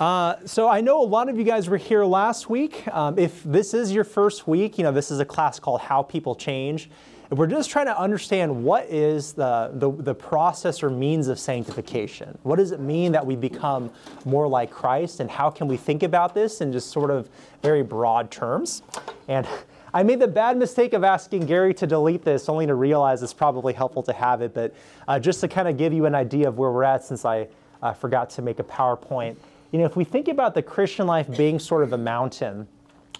[0.00, 2.88] Uh, so I know a lot of you guys were here last week.
[2.88, 6.02] Um, if this is your first week, you know this is a class called How
[6.02, 6.88] People Change.
[7.28, 12.36] We're just trying to understand what is the, the, the process or means of sanctification.
[12.44, 13.90] What does it mean that we become
[14.24, 17.28] more like Christ, and how can we think about this in just sort of
[17.62, 18.82] very broad terms?
[19.28, 19.46] And
[19.92, 23.34] I made the bad mistake of asking Gary to delete this, only to realize it's
[23.34, 24.54] probably helpful to have it.
[24.54, 24.74] But
[25.06, 27.48] uh, just to kind of give you an idea of where we're at, since I
[27.82, 29.36] uh, forgot to make a PowerPoint
[29.72, 32.66] you know, if we think about the Christian life being sort of a mountain,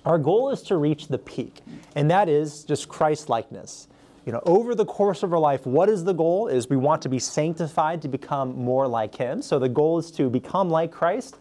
[0.04, 1.60] our goal is to reach the peak,
[1.94, 3.86] and that is just Christ likeness.
[4.26, 6.48] You know, over the course of our life, what is the goal?
[6.48, 9.42] Is we want to be sanctified to become more like Him.
[9.42, 11.36] So the goal is to become like Christ.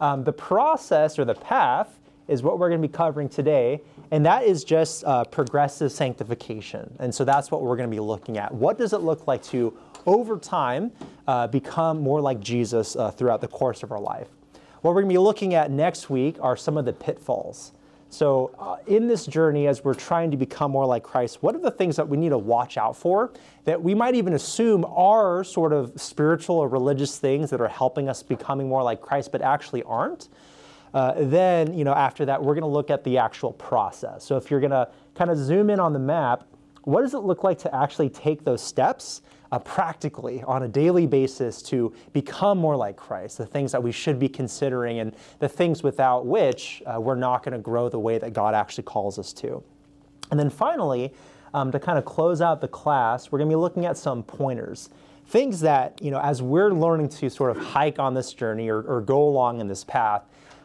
[0.00, 1.98] Um, the process or the path
[2.28, 6.94] is what we're going to be covering today, and that is just uh, progressive sanctification.
[6.98, 8.52] And so that's what we're going to be looking at.
[8.54, 10.92] What does it look like to, over time,
[11.26, 14.28] uh, become more like Jesus uh, throughout the course of our life?
[14.82, 17.72] What we're going to be looking at next week are some of the pitfalls.
[18.10, 21.60] So, uh, in this journey, as we're trying to become more like Christ, what are
[21.60, 23.32] the things that we need to watch out for
[23.64, 28.08] that we might even assume are sort of spiritual or religious things that are helping
[28.08, 30.28] us becoming more like Christ, but actually aren't?
[30.92, 34.24] Uh, then, you know, after that, we're going to look at the actual process.
[34.24, 36.44] So, if you're going to kind of zoom in on the map,
[36.82, 41.06] what does it look like to actually take those steps uh, practically on a daily
[41.06, 45.48] basis to become more like Christ, the things that we should be considering, and the
[45.48, 49.18] things without which uh, we're not going to grow the way that God actually calls
[49.18, 49.62] us to.
[50.30, 51.12] And then finally,
[51.52, 54.22] um, to kind of close out the class, we're going to be looking at some
[54.22, 54.88] pointers.
[55.26, 58.80] Things that, you know, as we're learning to sort of hike on this journey or,
[58.82, 60.22] or go along in this path,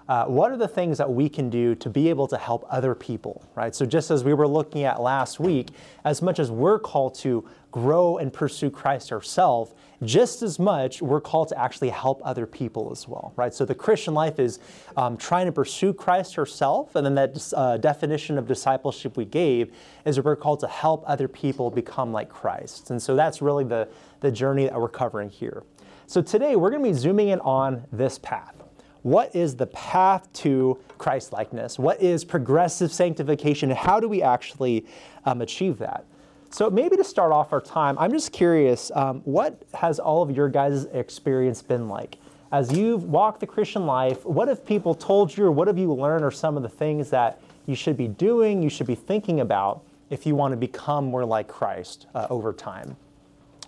[0.08, 2.96] uh, what are the things that we can do to be able to help other
[2.96, 3.76] people, right?
[3.76, 5.72] So, just as we were looking at last week,
[6.06, 7.46] as much as we're called to
[7.78, 12.92] grow and pursue Christ ourselves, just as much we're called to actually help other people
[12.92, 13.54] as well, right?
[13.54, 14.60] So, the Christian life is
[14.96, 19.72] um, trying to pursue Christ herself, and then that uh, definition of discipleship we gave
[20.06, 22.90] is that we're called to help other people become like Christ.
[22.90, 23.88] And so, that's really the,
[24.22, 25.64] the journey that we're covering here.
[26.08, 28.56] So, today we're going to be zooming in on this path
[29.04, 31.80] what is the path to Christ likeness?
[31.80, 33.70] What is progressive sanctification?
[33.70, 34.86] How do we actually
[35.24, 36.04] um, achieve that?
[36.50, 40.36] So, maybe to start off our time, I'm just curious um, what has all of
[40.36, 42.18] your guys' experience been like?
[42.52, 45.94] As you've walked the Christian life, what have people told you, or what have you
[45.94, 49.42] learned, or some of the things that you should be doing, you should be thinking
[49.42, 52.96] about if you want to become more like Christ uh, over time?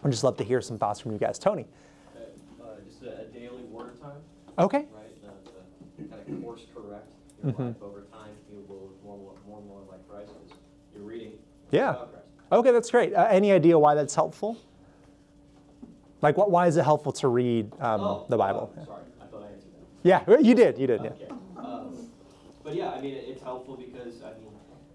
[0.04, 1.38] I'd just love to hear some thoughts from you guys.
[1.38, 1.68] Tony.
[2.16, 4.22] Uh, just a, a, daily word time.
[4.58, 4.86] Okay.
[4.94, 5.06] Right?
[6.10, 7.12] kind of course correct
[7.44, 7.64] your mm-hmm.
[7.64, 8.32] life over time.
[8.50, 10.58] You will more, more, more like Christ because
[10.96, 11.34] you're reading
[11.72, 11.96] yeah.
[12.52, 13.14] Okay, that's great.
[13.14, 14.58] Uh, any idea why that's helpful?
[16.22, 16.52] Like, what?
[16.52, 18.74] Why is it helpful to read um, oh, the Bible?
[18.76, 19.72] Uh, sorry, I thought I answered
[20.04, 20.30] that.
[20.30, 20.78] Yeah, you did.
[20.78, 21.02] You did.
[21.02, 21.16] Okay.
[21.22, 21.62] Yeah.
[21.62, 22.10] Um,
[22.64, 24.52] but yeah, I mean, it's helpful because I mean,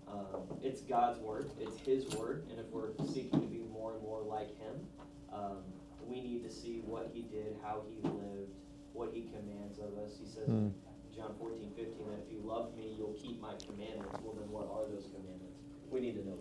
[0.08, 1.50] um, it's God's word.
[1.60, 4.86] It's His word, and if we're seeking to be more and more like Him,
[5.32, 5.58] um,
[6.06, 8.52] we need to see what He did, how He lived,
[8.92, 10.18] what He commands of us.
[10.20, 10.48] He says.
[10.48, 10.72] Mm
[11.14, 14.18] John 14, 15, that if you love me, you'll keep my commandments.
[14.26, 15.62] Well, then what are those commandments?
[15.86, 16.34] We need to know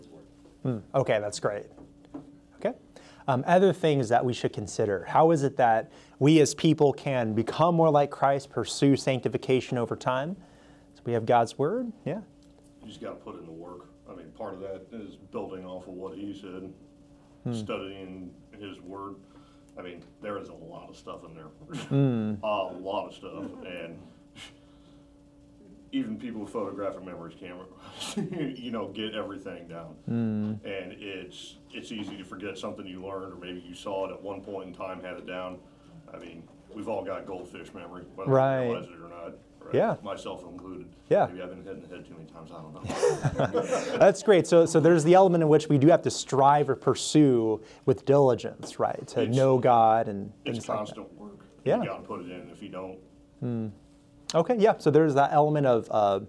[0.63, 0.78] Hmm.
[0.96, 1.66] Okay, that's great.
[2.56, 2.74] Okay.
[3.28, 5.06] Um, other things that we should consider.
[5.06, 9.96] How is it that we as people can become more like Christ, pursue sanctification over
[9.96, 10.35] time?
[10.96, 12.22] So we have God's Word, yeah.
[12.81, 13.90] You just got to put in the work.
[14.09, 16.73] I mean, part of that is building off of what He said,
[17.44, 17.53] hmm.
[17.53, 19.16] studying His Word.
[19.78, 21.47] I mean, there is a lot of stuff in there,
[21.90, 22.38] mm.
[22.44, 23.97] a lot of stuff, and
[25.94, 29.96] even people with photographic memories can't, you know, get everything down.
[30.09, 30.66] Mm.
[30.66, 34.22] And it's it's easy to forget something you learned, or maybe you saw it at
[34.22, 35.59] one point in time, had it down.
[36.12, 36.44] I mean,
[36.74, 38.62] we've all got goldfish memory, whether right.
[38.62, 39.34] we realize it or not.
[39.59, 39.76] Right?
[39.76, 39.96] Yeah.
[40.03, 40.88] Myself included.
[41.09, 41.28] Yeah.
[41.28, 42.52] Maybe I've been hitting the head too many times.
[42.52, 43.98] I don't know.
[43.98, 44.46] That's great.
[44.46, 48.03] So, so there's the element in which we do have to strive or pursue with
[48.03, 49.08] diligence, right?
[49.09, 51.40] To it's, know God and it's constant like work.
[51.64, 51.82] Yeah.
[51.82, 52.50] You got to put it in.
[52.52, 52.98] If you don't,
[53.42, 53.72] mm.
[54.35, 54.78] Okay, yeah.
[54.78, 56.22] So there's that element of uh,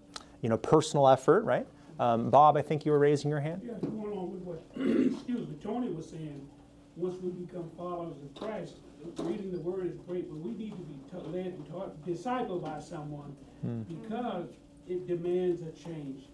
[0.42, 1.66] you know personal effort, right?
[1.98, 3.62] Um, Bob, I think you were raising your hand.
[3.64, 6.48] Yeah, going on with what excuse me, Tony was saying.
[6.96, 8.74] Once we become followers of Christ,
[9.18, 12.62] reading the Word is great, but we need to be t- led and taught, discipled
[12.62, 13.34] by someone,
[13.66, 13.84] mm.
[13.88, 14.50] because
[14.86, 16.26] it demands a change.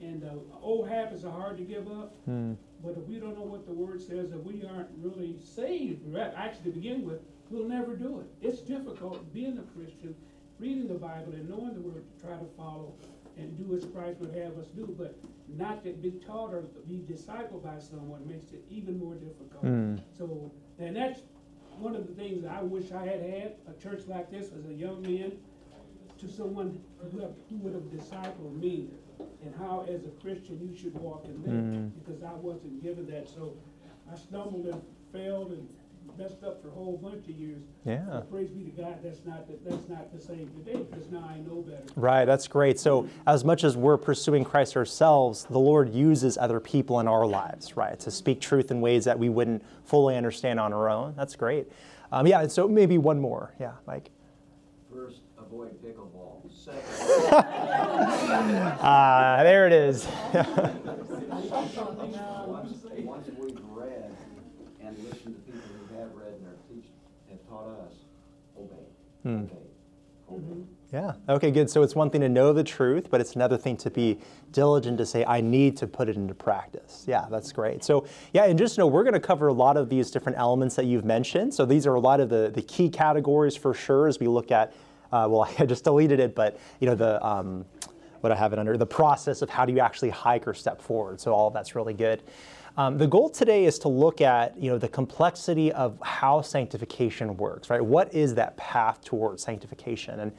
[0.00, 2.14] And uh, old habits are hard to give up.
[2.28, 2.56] Mm.
[2.84, 6.70] But if we don't know what the Word says, if we aren't really saved, actually
[6.70, 7.20] to begin with,
[7.50, 8.26] we'll never do it.
[8.46, 10.14] It's difficult being a Christian
[10.58, 12.94] reading the Bible and knowing the Word to try to follow
[13.36, 15.18] and do as Christ would have us do, but
[15.48, 19.64] not to be taught or be discipled by someone makes it even more difficult.
[19.64, 20.00] Mm.
[20.16, 21.20] So, and that's
[21.78, 24.72] one of the things I wish I had had a church like this as a
[24.72, 25.32] young man
[26.18, 26.80] to someone
[27.10, 28.88] who, have, who would have discipled me
[29.44, 32.04] and how, as a Christian, you should walk and live.
[32.04, 33.28] Because I wasn't given that.
[33.28, 33.56] So
[34.10, 34.80] I stumbled and
[35.12, 35.68] failed and
[36.18, 37.62] messed up for a whole bunch of years.
[37.84, 38.04] Yeah.
[38.10, 41.28] But praise be to God, that's not the, that's not the same today because now
[41.28, 41.82] I know better.
[41.96, 42.78] Right, that's great.
[42.78, 47.26] So, as much as we're pursuing Christ ourselves, the Lord uses other people in our
[47.26, 51.14] lives, right, to speak truth in ways that we wouldn't fully understand on our own.
[51.16, 51.66] That's great.
[52.12, 53.52] Um, yeah, so maybe one more.
[53.58, 54.10] Yeah, Mike.
[54.92, 56.42] First, avoid pickleball.
[56.54, 56.80] Second,
[58.80, 60.06] Ah, there it is.
[62.46, 64.16] once, once we've read
[64.80, 66.86] and listened to people who have read and are teach,
[67.28, 67.92] have taught us,
[69.24, 69.50] obey.
[70.92, 71.14] Yeah.
[71.28, 71.68] Okay, good.
[71.68, 74.20] So it's one thing to know the truth, but it's another thing to be
[74.52, 77.04] diligent to say, I need to put it into practice.
[77.08, 77.82] Yeah, that's great.
[77.82, 80.76] So, yeah, and just know we're going to cover a lot of these different elements
[80.76, 81.52] that you've mentioned.
[81.52, 84.52] So these are a lot of the, the key categories for sure as we look
[84.52, 84.72] at,
[85.10, 87.64] uh, well, I just deleted it, but, you know, the, um,
[88.20, 90.80] what I have it under, the process of how do you actually hike or step
[90.80, 91.20] forward.
[91.20, 92.22] So all that's really good.
[92.76, 97.36] Um, the goal today is to look at you know the complexity of how sanctification
[97.36, 97.84] works, right?
[97.84, 100.18] What is that path towards sanctification?
[100.18, 100.32] And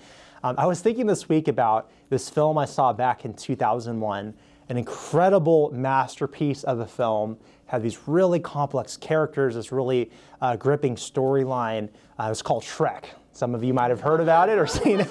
[0.43, 4.33] um, I was thinking this week about this film I saw back in 2001,
[4.67, 7.37] an incredible masterpiece of a film.
[7.67, 10.11] Had these really complex characters, this really
[10.41, 11.89] uh, gripping storyline.
[12.19, 13.05] Uh, it was called Shrek.
[13.31, 15.09] Some of you might have heard about it or seen it.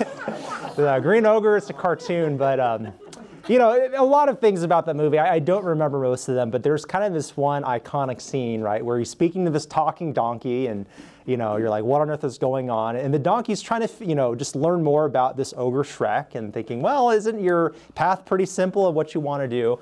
[0.76, 2.92] the Green Ogre, it's a cartoon, but um,
[3.48, 5.18] you know, a lot of things about that movie.
[5.18, 8.60] I, I, don't remember most of them, but there's kind of this one iconic scene,
[8.60, 10.86] right, where he's speaking to this talking donkey, and
[11.26, 12.96] you know, you're like, what on earth is going on?
[12.96, 16.52] And the donkey's trying to, you know, just learn more about this ogre Shrek, and
[16.52, 19.78] thinking, well, isn't your path pretty simple of what you want to do?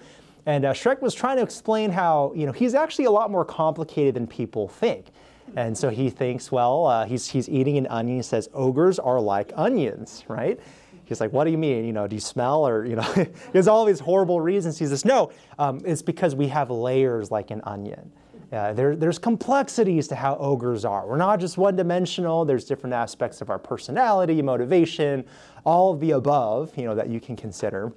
[0.47, 3.45] And uh, Shrek was trying to explain how, you know, he's actually a lot more
[3.45, 5.07] complicated than people think.
[5.55, 8.17] And so he thinks, well, uh, he's, he's eating an onion.
[8.17, 10.59] He says, ogres are like onions, right?
[11.05, 11.85] He's like, what do you mean?
[11.85, 14.79] You know, do you smell or, you know, he has all these horrible reasons.
[14.79, 18.13] He says, no, um, it's because we have layers like an onion.
[18.53, 21.07] Uh, there, there's complexities to how ogres are.
[21.07, 22.45] We're not just one dimensional.
[22.45, 25.25] There's different aspects of our personality, motivation,
[25.65, 27.93] all of the above, you know, that you can consider.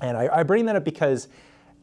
[0.00, 1.28] And I, I bring that up because,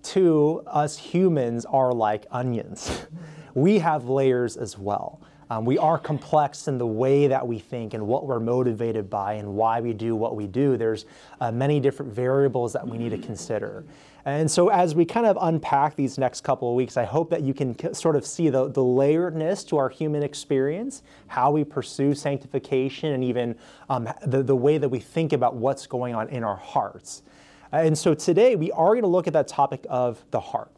[0.03, 3.05] to us humans are like onions.
[3.53, 5.21] we have layers as well.
[5.51, 9.33] Um, we are complex in the way that we think and what we're motivated by
[9.33, 10.77] and why we do what we do.
[10.77, 11.03] There's
[11.41, 13.83] uh, many different variables that we need to consider.
[14.23, 17.41] And so, as we kind of unpack these next couple of weeks, I hope that
[17.41, 22.15] you can sort of see the, the layeredness to our human experience, how we pursue
[22.15, 23.57] sanctification, and even
[23.89, 27.23] um, the, the way that we think about what's going on in our hearts.
[27.73, 30.71] And so, today we are going to look at that topic of the heart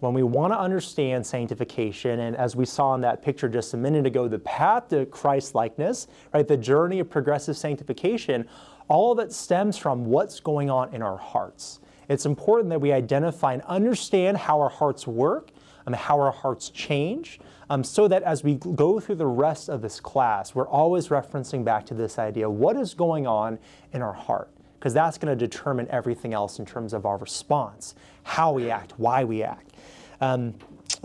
[0.00, 3.76] when we want to understand sanctification, and as we saw in that picture just a
[3.76, 8.46] minute ago, the path to Christ likeness, right, the journey of progressive sanctification,
[8.88, 11.80] all of it stems from what's going on in our hearts.
[12.08, 15.50] It's important that we identify and understand how our hearts work
[15.86, 17.40] and how our hearts change,
[17.70, 21.64] um, so that as we go through the rest of this class, we're always referencing
[21.64, 23.58] back to this idea what is going on
[23.92, 24.50] in our heart?
[24.78, 27.94] Because that's going to determine everything else in terms of our response,
[28.26, 29.72] how we act, why we act.
[30.20, 30.54] Um,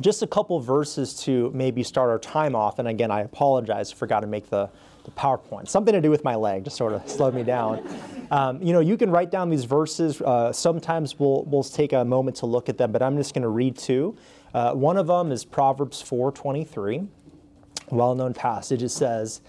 [0.01, 2.79] just a couple verses to maybe start our time off.
[2.79, 4.69] And again, I apologize, forgot to make the,
[5.06, 5.69] the PowerPoint.
[5.69, 7.88] Something to do with my leg, just sort of slowed me down.
[8.31, 10.19] Um, you know, you can write down these verses.
[10.19, 13.43] Uh, sometimes we'll, we'll take a moment to look at them, but I'm just going
[13.43, 14.17] to read two.
[14.53, 17.07] Uh, one of them is Proverbs 4:23,
[17.91, 18.84] well-known passage.
[18.84, 19.41] It says,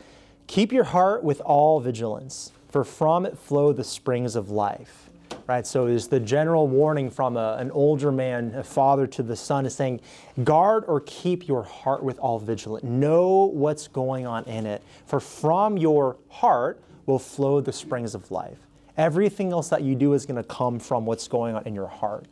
[0.46, 5.01] "Keep your heart with all vigilance, for from it flow the springs of life."
[5.46, 5.66] Right?
[5.66, 9.66] So is the general warning from a, an older man, a father to the son,
[9.66, 10.00] is saying,
[10.44, 12.84] guard or keep your heart with all vigilance.
[12.84, 18.30] Know what's going on in it, for from your heart will flow the springs of
[18.30, 18.58] life.
[18.96, 21.88] Everything else that you do is going to come from what's going on in your
[21.88, 22.26] heart.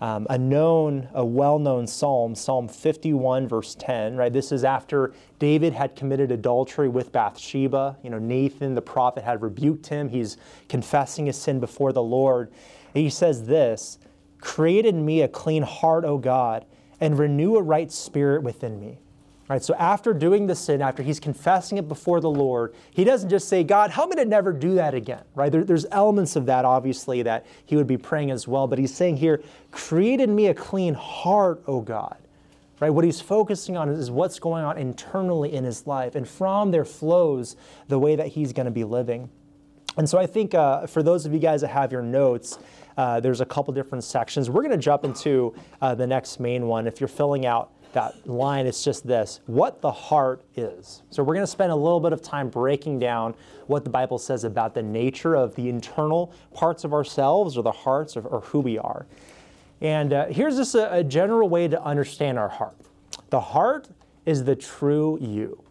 [0.00, 4.16] Um, a known, a well-known psalm, Psalm 51, verse 10.
[4.16, 7.98] Right, this is after David had committed adultery with Bathsheba.
[8.02, 10.08] You know, Nathan the prophet had rebuked him.
[10.08, 10.38] He's
[10.68, 12.50] confessing his sin before the Lord.
[12.94, 13.98] And he says this:
[14.40, 16.64] "Create in me a clean heart, O God,
[16.98, 19.00] and renew a right spirit within me."
[19.50, 23.30] Right, so after doing the sin, after he's confessing it before the Lord, he doesn't
[23.30, 25.24] just say, God, help me to never do that again.
[25.34, 25.50] Right?
[25.50, 28.68] There, there's elements of that, obviously, that he would be praying as well.
[28.68, 29.42] But he's saying here,
[29.72, 32.16] create in me a clean heart, O God.
[32.78, 32.90] Right?
[32.90, 36.14] What he's focusing on is what's going on internally in his life.
[36.14, 37.56] And from there flows
[37.88, 39.30] the way that he's going to be living.
[39.96, 42.60] And so I think uh, for those of you guys that have your notes,
[42.96, 44.48] uh, there's a couple different sections.
[44.48, 46.86] We're going to jump into uh, the next main one.
[46.86, 51.02] If you're filling out that line is just this what the heart is.
[51.10, 53.34] So we're going to spend a little bit of time breaking down
[53.66, 57.72] what the Bible says about the nature of the internal parts of ourselves or the
[57.72, 59.06] hearts of, or who we are.
[59.80, 62.76] And uh, here's just a, a general way to understand our heart
[63.30, 63.88] the heart
[64.26, 65.62] is the true you.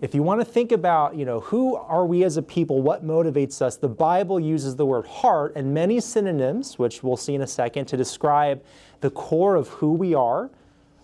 [0.00, 3.04] If you want to think about, you know, who are we as a people, what
[3.04, 7.42] motivates us, the Bible uses the word heart and many synonyms, which we'll see in
[7.42, 8.62] a second, to describe
[9.00, 10.50] the core of who we are.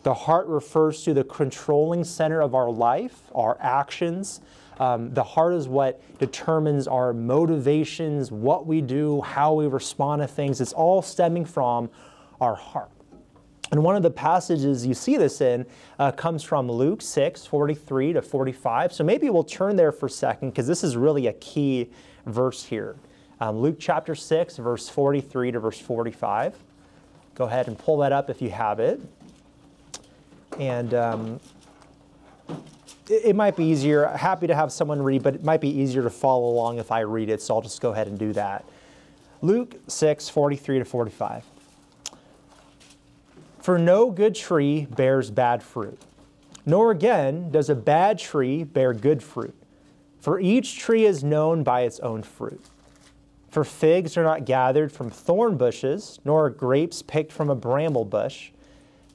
[0.05, 4.43] The heart refers to the controlling center of our life, our actions.
[4.79, 10.29] Um, the heart is what determines our motivations, what we do, how we respond to
[10.29, 10.61] things.
[10.61, 11.89] It's all stemming from
[12.39, 12.91] our heart.
[13.73, 15.65] And one of the passages you see this in
[15.99, 18.93] uh, comes from Luke 6, 43 to 45.
[18.93, 21.91] So maybe we'll turn there for a second because this is really a key
[22.27, 22.97] verse here.
[23.41, 26.57] Um, Luke chapter 6, verse 43 to verse 45.
[27.35, 29.01] Go ahead and pull that up if you have it.
[30.59, 31.41] And um,
[33.09, 34.07] it, it might be easier.
[34.09, 37.01] Happy to have someone read, but it might be easier to follow along if I
[37.01, 37.43] read it.
[37.43, 38.65] So I'll just go ahead and do that.
[39.43, 41.45] Luke 6, 43 to 45.
[43.61, 45.99] For no good tree bears bad fruit,
[46.67, 49.55] nor again does a bad tree bear good fruit.
[50.21, 52.63] For each tree is known by its own fruit.
[53.51, 58.51] For figs are not gathered from thorn bushes, nor grapes picked from a bramble bush.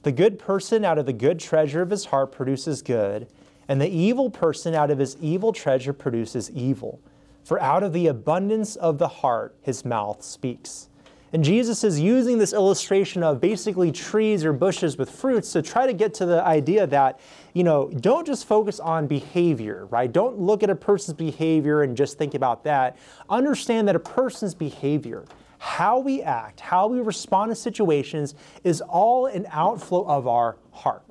[0.02, 3.28] The good person out of the good treasure of his heart produces good,
[3.68, 7.00] and the evil person out of his evil treasure produces evil.
[7.44, 10.88] For out of the abundance of the heart his mouth speaks.
[11.32, 15.86] And Jesus is using this illustration of basically trees or bushes with fruits to try
[15.86, 17.20] to get to the idea that,
[17.54, 20.10] you know, don't just focus on behavior, right?
[20.10, 22.96] Don't look at a person's behavior and just think about that.
[23.28, 25.24] Understand that a person's behavior,
[25.60, 31.02] how we act, how we respond to situations is all an outflow of our heart.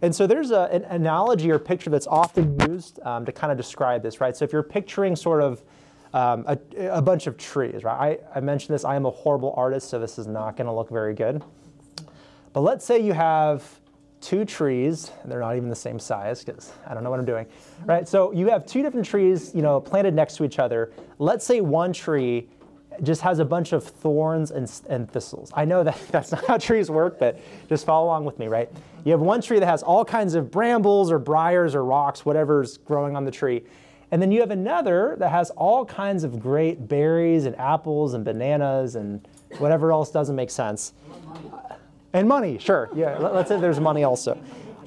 [0.00, 3.58] And so there's a, an analogy or picture that's often used um, to kind of
[3.58, 4.34] describe this, right?
[4.34, 5.62] So if you're picturing sort of
[6.14, 6.58] um, a,
[6.90, 8.18] a, bunch of trees, right?
[8.34, 10.88] I, I mentioned this, I am a horrible artist, so this is not gonna look
[10.88, 11.44] very good.
[12.54, 13.62] But let's say you have
[14.22, 17.26] two trees, and they're not even the same size, because I don't know what I'm
[17.26, 17.44] doing,
[17.84, 18.08] right?
[18.08, 20.92] So you have two different trees, you know, planted next to each other.
[21.18, 22.48] Let's say one tree
[23.02, 25.50] just has a bunch of thorns and, and thistles.
[25.54, 28.70] I know that that's not how trees work, but just follow along with me, right?
[29.04, 32.78] You have one tree that has all kinds of brambles or briars or rocks, whatever's
[32.78, 33.64] growing on the tree.
[34.10, 38.24] And then you have another that has all kinds of great berries and apples and
[38.24, 39.26] bananas and
[39.58, 40.94] whatever else doesn't make sense.
[42.14, 42.88] And money, sure.
[42.94, 44.40] Yeah, let's say there's money also.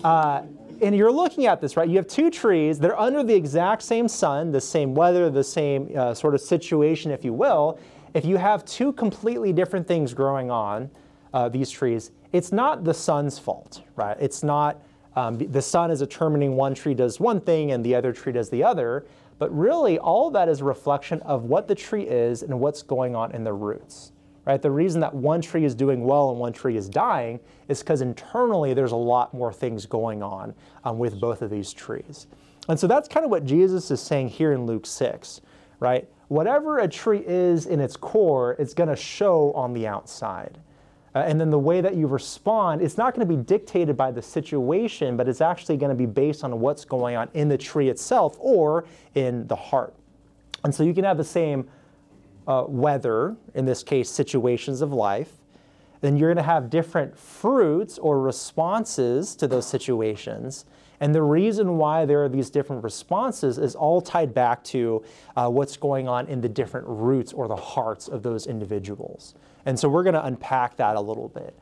[0.03, 0.41] Uh,
[0.82, 1.88] and you're looking at this, right?
[1.88, 2.80] You have two trees.
[2.80, 7.12] They're under the exact same sun, the same weather, the same uh, sort of situation,
[7.12, 7.80] if you will.
[8.13, 10.89] If you have two completely different things growing on
[11.34, 14.18] uh, these trees, it's not the sun's fault, right?
[14.20, 14.82] It's not
[15.15, 18.50] um, the sun is determining one tree does one thing and the other tree does
[18.50, 19.06] the other.
[19.39, 22.82] But really, all of that is a reflection of what the tree is and what's
[22.82, 24.12] going on in the roots.
[24.46, 24.62] Right?
[24.62, 28.01] The reason that one tree is doing well and one tree is dying is because
[28.01, 30.53] internally there's a lot more things going on
[30.84, 32.27] um, with both of these trees.
[32.68, 35.41] And so that's kind of what Jesus is saying here in Luke 6,
[35.80, 36.08] right?
[36.31, 40.59] Whatever a tree is in its core, it's going to show on the outside.
[41.13, 44.11] Uh, and then the way that you respond, it's not going to be dictated by
[44.11, 47.57] the situation, but it's actually going to be based on what's going on in the
[47.57, 49.93] tree itself or in the heart.
[50.63, 51.67] And so you can have the same
[52.47, 55.33] uh, weather, in this case, situations of life.
[56.00, 60.63] Then you're going to have different fruits or responses to those situations.
[61.01, 65.03] And the reason why there are these different responses is all tied back to
[65.36, 69.34] uh, what's going on in the different roots or the hearts of those individuals.
[69.65, 71.55] And so we're going to unpack that a little bit.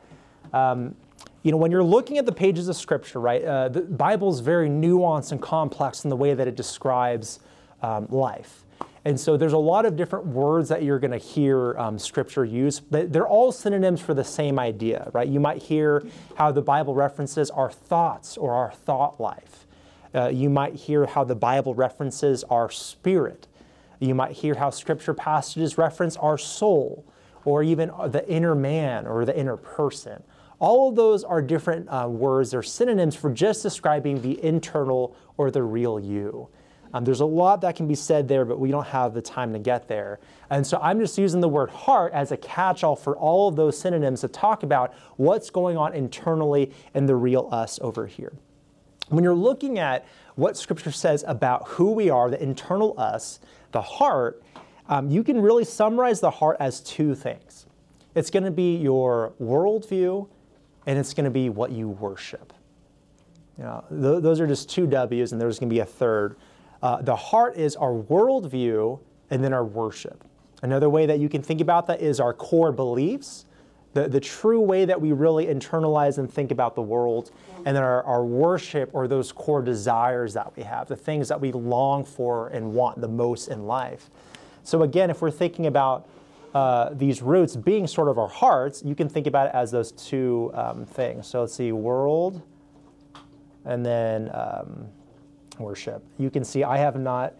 [0.53, 0.93] Um,
[1.41, 4.41] you know, when you're looking at the pages of Scripture, right, uh, the Bible is
[4.41, 7.39] very nuanced and complex in the way that it describes
[7.81, 8.65] um, life.
[9.05, 12.43] And so there's a lot of different words that you're going to hear um, Scripture
[12.43, 15.27] use, but they're all synonyms for the same idea, right?
[15.27, 19.65] You might hear how the Bible references our thoughts or our thought life.
[20.13, 23.47] Uh, you might hear how the Bible references our spirit.
[23.99, 27.05] You might hear how Scripture passages reference our soul
[27.45, 30.23] or even the inner man or the inner person.
[30.59, 35.51] All of those are different uh, words, they're synonyms for just describing the internal or
[35.51, 36.49] the real you.
[36.93, 39.53] Um, there's a lot that can be said there, but we don't have the time
[39.53, 40.19] to get there.
[40.49, 43.55] And so I'm just using the word heart as a catch all for all of
[43.55, 48.33] those synonyms to talk about what's going on internally in the real us over here.
[49.09, 50.05] When you're looking at
[50.35, 53.39] what Scripture says about who we are, the internal us,
[53.71, 54.41] the heart,
[54.87, 57.65] um, you can really summarize the heart as two things
[58.15, 60.27] it's going to be your worldview
[60.85, 62.53] and it's going to be what you worship.
[63.57, 66.35] You know, th- those are just two W's, and there's going to be a third.
[66.81, 70.23] Uh, the heart is our worldview and then our worship.
[70.61, 73.45] Another way that you can think about that is our core beliefs,
[73.93, 77.31] the, the true way that we really internalize and think about the world,
[77.65, 81.39] and then our, our worship or those core desires that we have, the things that
[81.39, 84.09] we long for and want the most in life.
[84.63, 86.07] So, again, if we're thinking about
[86.53, 89.91] uh, these roots being sort of our hearts, you can think about it as those
[89.91, 91.27] two um, things.
[91.27, 92.43] So, let's see, world
[93.65, 94.87] and then um,
[95.59, 96.03] worship.
[96.17, 97.35] You can see I have not,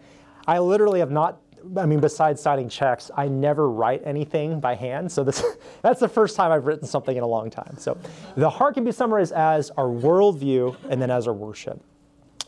[0.46, 1.40] I literally have not,
[1.76, 5.10] I mean, besides signing checks, I never write anything by hand.
[5.10, 5.44] So this,
[5.82, 7.76] that's the first time I've written something in a long time.
[7.78, 7.98] So
[8.36, 11.82] the heart can be summarized as our worldview and then as our worship.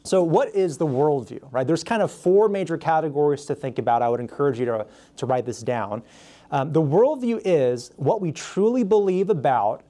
[0.04, 1.64] So, what is the worldview, right?
[1.64, 4.02] There's kind of four major categories to think about.
[4.02, 4.86] I would encourage you to,
[5.18, 6.02] to write this down.
[6.50, 9.84] Um, the worldview is what we truly believe about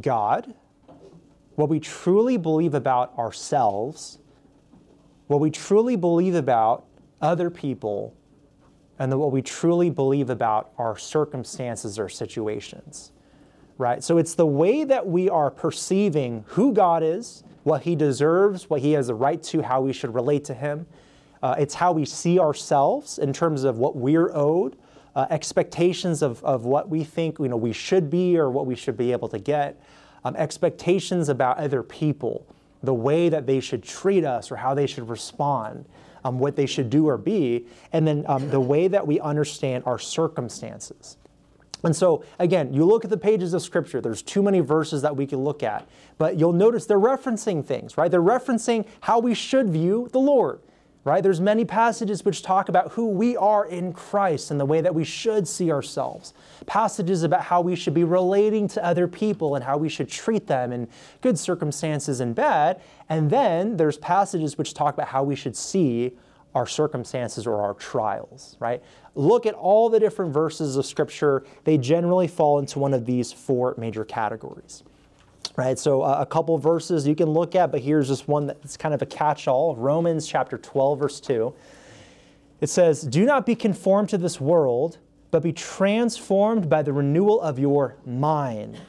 [0.00, 0.54] God,
[1.56, 4.18] what we truly believe about ourselves,
[5.26, 6.84] what we truly believe about
[7.20, 8.14] other people,
[8.98, 13.12] and then what we truly believe about our circumstances or situations.
[13.76, 14.04] Right?
[14.04, 18.80] So it's the way that we are perceiving who God is, what He deserves, what
[18.82, 20.86] He has a right to, how we should relate to Him.
[21.42, 24.76] Uh, it's how we see ourselves in terms of what we're owed,
[25.16, 28.74] uh, expectations of, of what we think you know, we should be or what we
[28.74, 29.80] should be able to get,
[30.24, 32.46] um, expectations about other people,
[32.84, 35.86] the way that they should treat us or how they should respond,
[36.24, 39.84] um, what they should do or be, and then um, the way that we understand
[39.86, 41.16] our circumstances.
[41.84, 45.14] And so, again, you look at the pages of Scripture, there's too many verses that
[45.14, 45.86] we can look at,
[46.16, 48.10] but you'll notice they're referencing things, right?
[48.10, 50.60] They're referencing how we should view the Lord,
[51.04, 51.22] right?
[51.22, 54.94] There's many passages which talk about who we are in Christ and the way that
[54.94, 56.32] we should see ourselves.
[56.66, 60.46] Passages about how we should be relating to other people and how we should treat
[60.46, 60.88] them in
[61.20, 62.80] good circumstances and bad.
[63.08, 66.16] And then there's passages which talk about how we should see
[66.54, 68.82] our circumstances or our trials, right?
[69.14, 71.44] Look at all the different verses of Scripture.
[71.64, 74.84] They generally fall into one of these four major categories,
[75.56, 75.78] right?
[75.78, 78.94] So uh, a couple verses you can look at, but here's just one that's kind
[78.94, 79.76] of a catch-all.
[79.76, 81.54] Romans chapter 12, verse 2.
[82.60, 84.98] It says, Do not be conformed to this world,
[85.30, 88.80] but be transformed by the renewal of your mind,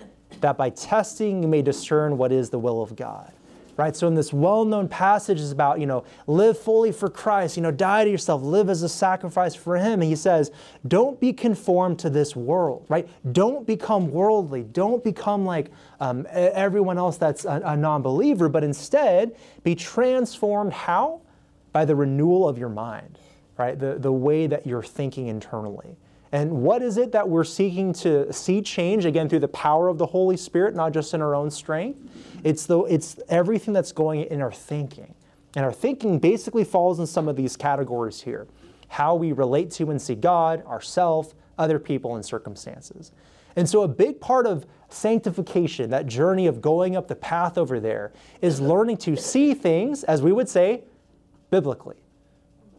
[0.41, 3.34] that by testing you may discern what is the will of God
[3.77, 3.95] right?
[3.95, 7.71] So in this well-known passage is about, you know, live fully for Christ, you know,
[7.71, 10.01] die to yourself, live as a sacrifice for him.
[10.01, 10.51] And he says,
[10.87, 13.07] don't be conformed to this world, right?
[13.33, 14.63] Don't become worldly.
[14.63, 20.73] Don't become like um, everyone else that's a, a non-believer, but instead be transformed.
[20.73, 21.21] How?
[21.73, 23.19] By the renewal of your mind,
[23.57, 23.77] right?
[23.77, 25.97] The, the way that you're thinking internally.
[26.35, 29.97] And what is it that we're seeking to see change again through the power of
[29.97, 31.97] the Holy Spirit, not just in our own strength?
[32.43, 35.15] It's, the, it's everything that's going in our thinking.
[35.55, 38.47] And our thinking basically falls in some of these categories here
[38.89, 43.13] how we relate to and see God, ourself, other people, and circumstances.
[43.55, 47.79] And so, a big part of sanctification, that journey of going up the path over
[47.79, 50.83] there, is learning to see things, as we would say,
[51.49, 51.95] biblically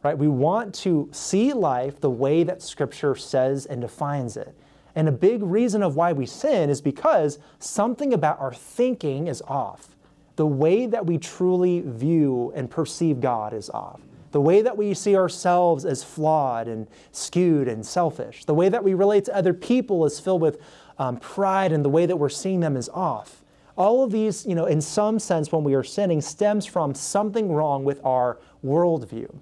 [0.06, 0.16] right?
[0.16, 4.54] We want to see life the way that Scripture says and defines it.
[4.94, 9.42] And a big reason of why we sin is because something about our thinking is
[9.48, 9.96] off.
[10.36, 14.00] The way that we truly view and perceive God is off.
[14.30, 18.44] The way that we see ourselves as flawed and skewed and selfish.
[18.44, 20.60] The way that we relate to other people is filled with
[21.00, 23.42] um, pride, and the way that we're seeing them is off.
[23.76, 27.50] All of these, you know, in some sense, when we are sinning, stems from something
[27.50, 29.36] wrong with our worldview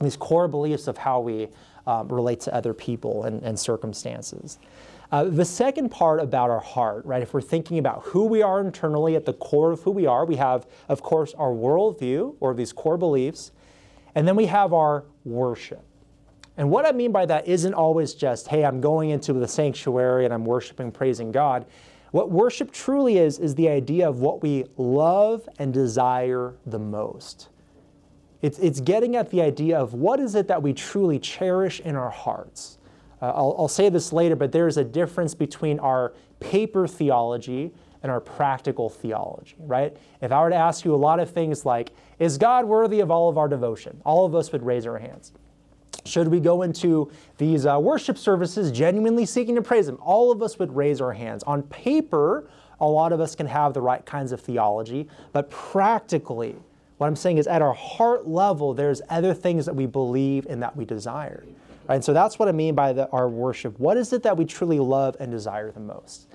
[0.00, 1.48] these core beliefs of how we
[1.86, 4.58] um, relate to other people and, and circumstances.
[5.12, 8.60] Uh, the second part about our heart, right, if we're thinking about who we are
[8.60, 12.54] internally at the core of who we are, we have, of course, our worldview or
[12.54, 13.52] these core beliefs,
[14.16, 15.84] and then we have our worship.
[16.56, 20.24] And what I mean by that isn't always just, hey, I'm going into the sanctuary
[20.24, 21.66] and I'm worshiping, praising God.
[22.12, 27.48] What worship truly is, is the idea of what we love and desire the most.
[28.46, 31.96] It's, it's getting at the idea of what is it that we truly cherish in
[31.96, 32.78] our hearts.
[33.20, 37.72] Uh, I'll, I'll say this later, but there's a difference between our paper theology
[38.04, 39.96] and our practical theology, right?
[40.20, 43.10] If I were to ask you a lot of things like, is God worthy of
[43.10, 44.00] all of our devotion?
[44.04, 45.32] All of us would raise our hands.
[46.04, 49.98] Should we go into these uh, worship services genuinely seeking to praise Him?
[50.00, 51.42] All of us would raise our hands.
[51.42, 52.48] On paper,
[52.80, 56.54] a lot of us can have the right kinds of theology, but practically,
[56.98, 60.62] what I'm saying is, at our heart level, there's other things that we believe and
[60.62, 61.44] that we desire.
[61.88, 61.96] Right?
[61.96, 63.78] And so that's what I mean by the, our worship.
[63.78, 66.28] What is it that we truly love and desire the most?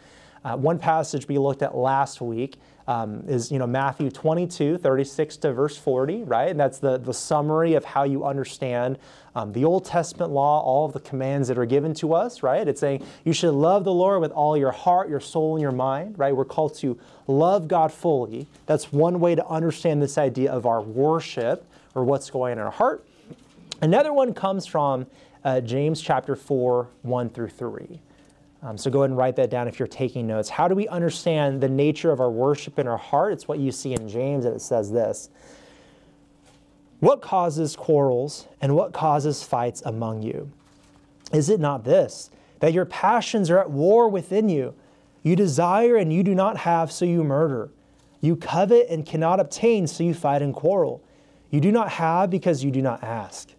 [0.43, 2.57] Uh, one passage we looked at last week
[2.91, 6.49] um, is you know Matthew 22, 36 to verse 40, right?
[6.49, 8.99] And that's the, the summary of how you understand
[9.33, 12.67] um, the Old Testament law, all of the commands that are given to us, right?
[12.67, 15.71] It's saying you should love the Lord with all your heart, your soul, and your
[15.71, 16.35] mind, right?
[16.35, 18.47] We're called to love God fully.
[18.65, 22.63] That's one way to understand this idea of our worship or what's going on in
[22.65, 23.07] our heart.
[23.81, 25.07] Another one comes from
[25.45, 28.01] uh, James chapter 4, 1 through 3.
[28.63, 30.49] Um, so go ahead and write that down if you're taking notes.
[30.49, 33.33] How do we understand the nature of our worship in our heart?
[33.33, 35.29] It's what you see in James, and it says this
[36.99, 40.51] What causes quarrels and what causes fights among you?
[41.33, 44.75] Is it not this, that your passions are at war within you?
[45.23, 47.69] You desire and you do not have, so you murder.
[48.21, 51.03] You covet and cannot obtain, so you fight and quarrel.
[51.49, 53.49] You do not have because you do not ask.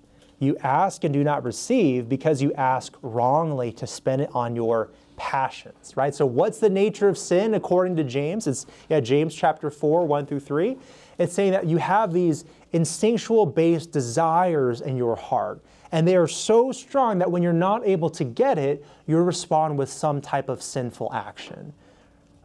[0.43, 4.91] You ask and do not receive because you ask wrongly to spend it on your
[5.17, 6.13] passions, right?
[6.13, 8.49] So, what's the nature of sin according to James?
[8.49, 10.77] It's yeah, James chapter 4, 1 through 3.
[11.19, 15.61] It's saying that you have these instinctual based desires in your heart.
[15.93, 19.79] And they are so strong that when you're not able to get it, you respond
[19.79, 21.73] with some type of sinful action.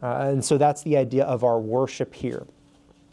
[0.00, 2.46] Uh, and so that's the idea of our worship here.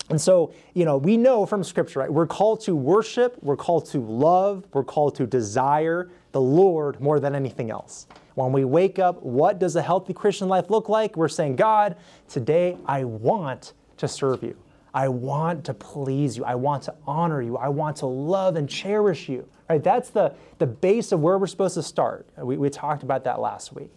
[0.10, 2.14] And so, you know, we know from Scripture, right?
[2.14, 7.20] We're called to worship, we're called to love, we're called to desire the Lord more
[7.20, 8.06] than anything else.
[8.36, 11.16] When we wake up, what does a healthy Christian life look like?
[11.16, 11.96] We're saying, God,
[12.28, 14.56] today I want to serve you.
[14.94, 16.46] I want to please you.
[16.46, 17.58] I want to honor you.
[17.58, 19.48] I want to love and cherish you.
[19.70, 19.84] Right?
[19.84, 22.28] That's the, the base of where we're supposed to start.
[22.38, 23.90] We, we talked about that last week.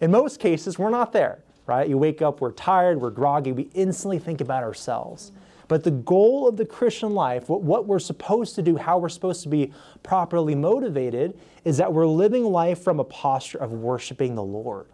[0.00, 1.88] In most cases, we're not there, right?
[1.88, 5.32] You wake up, we're tired, we're groggy, we instantly think about ourselves.
[5.68, 9.42] But the goal of the Christian life, what, we're supposed to do, how we're supposed
[9.44, 9.72] to be
[10.02, 14.86] properly motivated, is that we're living life from a posture of worshiping the Lord.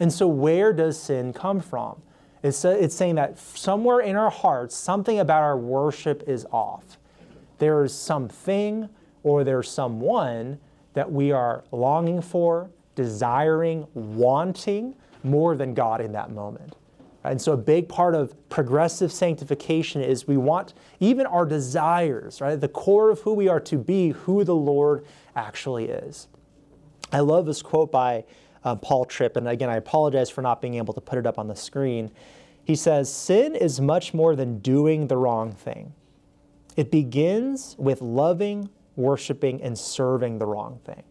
[0.00, 2.02] And so, where does sin come from?
[2.42, 6.98] It's, uh, it's saying that somewhere in our hearts, something about our worship is off.
[7.58, 8.88] There is something
[9.22, 10.58] or there's someone
[10.94, 16.74] that we are longing for, desiring, wanting more than God in that moment.
[17.22, 22.58] And so a big part of progressive sanctification is we want even our desires, right?
[22.58, 25.04] The core of who we are to be, who the Lord
[25.36, 26.28] actually is.
[27.12, 28.24] I love this quote by
[28.64, 31.38] uh, Paul Tripp, and again, I apologize for not being able to put it up
[31.38, 32.10] on the screen.
[32.64, 35.92] He says, Sin is much more than doing the wrong thing.
[36.76, 41.02] It begins with loving, worshiping, and serving the wrong thing.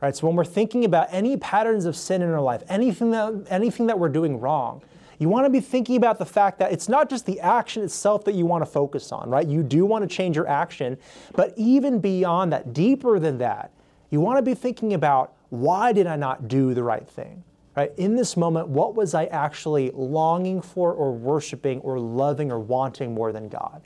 [0.00, 0.14] Right?
[0.14, 3.86] So when we're thinking about any patterns of sin in our life, anything that, anything
[3.86, 4.82] that we're doing wrong,
[5.18, 8.24] you want to be thinking about the fact that it's not just the action itself
[8.24, 9.46] that you want to focus on, right?
[9.46, 10.96] You do want to change your action,
[11.34, 13.72] but even beyond that, deeper than that,
[14.10, 17.42] you want to be thinking about why did I not do the right thing?
[17.76, 17.92] Right?
[17.96, 23.14] In this moment, what was I actually longing for or worshiping or loving or wanting
[23.14, 23.82] more than God?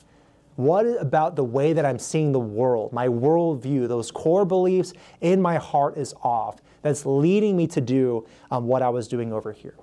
[0.57, 5.41] What about the way that I'm seeing the world, my worldview, those core beliefs in
[5.41, 9.53] my heart is off that's leading me to do um, what I was doing over
[9.53, 9.75] here?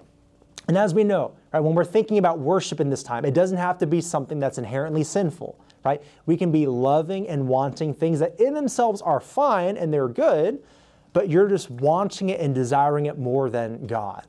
[0.70, 3.58] And as we know, right, when we're thinking about worship in this time, it doesn't
[3.58, 6.00] have to be something that's inherently sinful, right?
[6.28, 10.60] We can be loving and wanting things that in themselves are fine and they're good,
[11.12, 14.28] but you're just wanting it and desiring it more than God.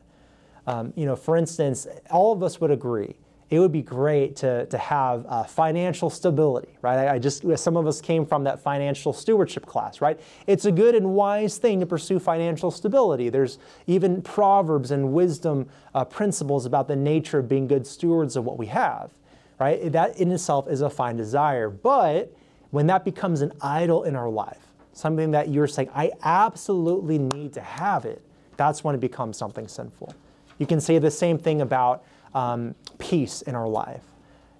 [0.66, 3.16] Um, you know, for instance, all of us would agree
[3.50, 7.08] it would be great to, to have uh, financial stability, right?
[7.08, 10.20] I, I, just, some of us came from that financial stewardship class, right?
[10.46, 13.28] It's a good and wise thing to pursue financial stability.
[13.28, 13.58] There's
[13.88, 18.56] even proverbs and wisdom uh, principles about the nature of being good stewards of what
[18.56, 19.10] we have,
[19.58, 19.90] right?
[19.90, 21.68] That in itself is a fine desire.
[21.70, 22.32] But
[22.70, 27.52] when that becomes an idol in our life, something that you're saying, I absolutely need
[27.54, 28.22] to have it,
[28.56, 30.14] that's when it becomes something sinful.
[30.58, 34.04] You can say the same thing about um, peace in our life.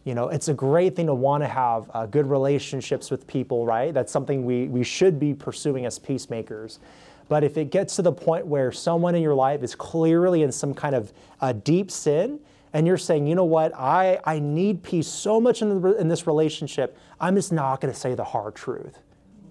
[0.05, 3.67] You know, it's a great thing to want to have uh, good relationships with people,
[3.67, 3.93] right?
[3.93, 6.81] That's something we, we should be pursuing as peacemakers.
[7.29, 10.51] But if it gets to the point where someone in your life is clearly in
[10.51, 12.41] some kind of uh, deep sin,
[12.73, 16.09] and you're saying, you know what, I, I need peace so much in, the, in
[16.09, 18.99] this relationship, I'm just not going to say the hard truth,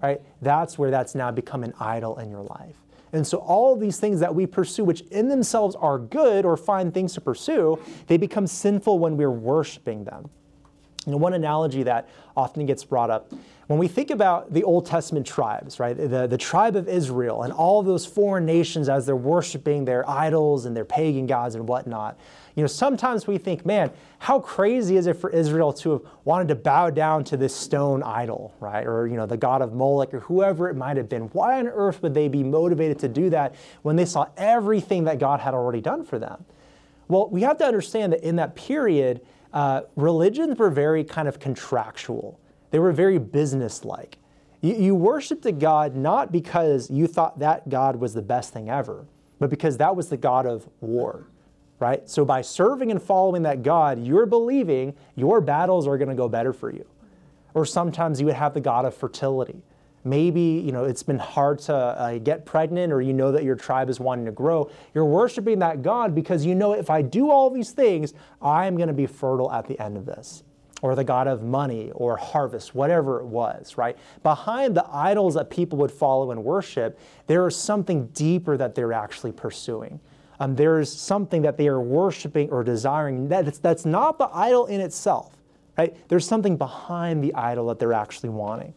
[0.02, 0.20] right?
[0.42, 2.76] That's where that's now become an idol in your life.
[3.12, 6.92] And so all these things that we pursue, which in themselves are good or fine
[6.92, 10.30] things to pursue, they become sinful when we're worshiping them.
[11.06, 13.32] You know, one analogy that often gets brought up
[13.70, 17.52] when we think about the Old Testament tribes, right, the, the tribe of Israel and
[17.52, 22.18] all those foreign nations as they're worshiping their idols and their pagan gods and whatnot,
[22.54, 26.48] you know, sometimes we think, man, how crazy is it for Israel to have wanted
[26.48, 28.86] to bow down to this stone idol, right?
[28.86, 31.22] Or, you know, the god of Moloch or whoever it might have been.
[31.28, 35.18] Why on earth would they be motivated to do that when they saw everything that
[35.18, 36.44] God had already done for them?
[37.08, 39.20] Well, we have to understand that in that period,
[39.52, 42.38] uh, religions were very kind of contractual.
[42.70, 44.18] They were very business-like.
[44.60, 48.68] You, you worshiped a God not because you thought that God was the best thing
[48.68, 49.06] ever,
[49.38, 51.26] but because that was the God of war,
[51.80, 52.08] right?
[52.08, 56.28] So by serving and following that God, you're believing your battles are going to go
[56.28, 56.86] better for you.
[57.54, 59.62] Or sometimes you would have the God of fertility.
[60.04, 63.56] Maybe you know it's been hard to uh, get pregnant, or you know that your
[63.56, 64.70] tribe is wanting to grow.
[64.94, 68.88] You're worshiping that God because you know if I do all these things, I'm going
[68.88, 70.42] to be fertile at the end of this
[70.82, 73.98] or the God of money or harvest, whatever it was, right?
[74.22, 78.92] Behind the idols that people would follow and worship, there is something deeper that they're
[78.92, 80.00] actually pursuing.
[80.40, 84.66] Um, there is something that they are worshiping or desiring that's, that's not the idol
[84.66, 85.36] in itself,
[85.76, 85.94] right?
[86.08, 88.72] There's something behind the idol that they're actually wanting.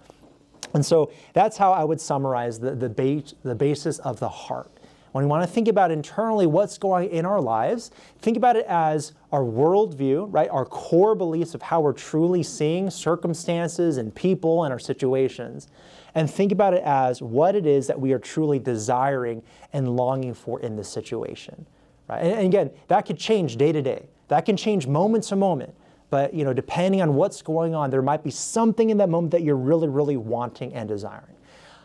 [0.73, 4.69] And so that's how I would summarize the, the, base, the basis of the heart.
[5.13, 8.65] When we want to think about internally what's going in our lives, think about it
[8.65, 10.49] as our worldview, right?
[10.49, 15.67] Our core beliefs of how we're truly seeing circumstances and people and our situations.
[16.15, 20.33] And think about it as what it is that we are truly desiring and longing
[20.33, 21.65] for in this situation.
[22.07, 22.19] Right?
[22.19, 24.07] And, and again, that could change day to day.
[24.27, 25.75] That can change moment to moment.
[26.09, 29.31] But you know, depending on what's going on, there might be something in that moment
[29.31, 31.35] that you're really, really wanting and desiring.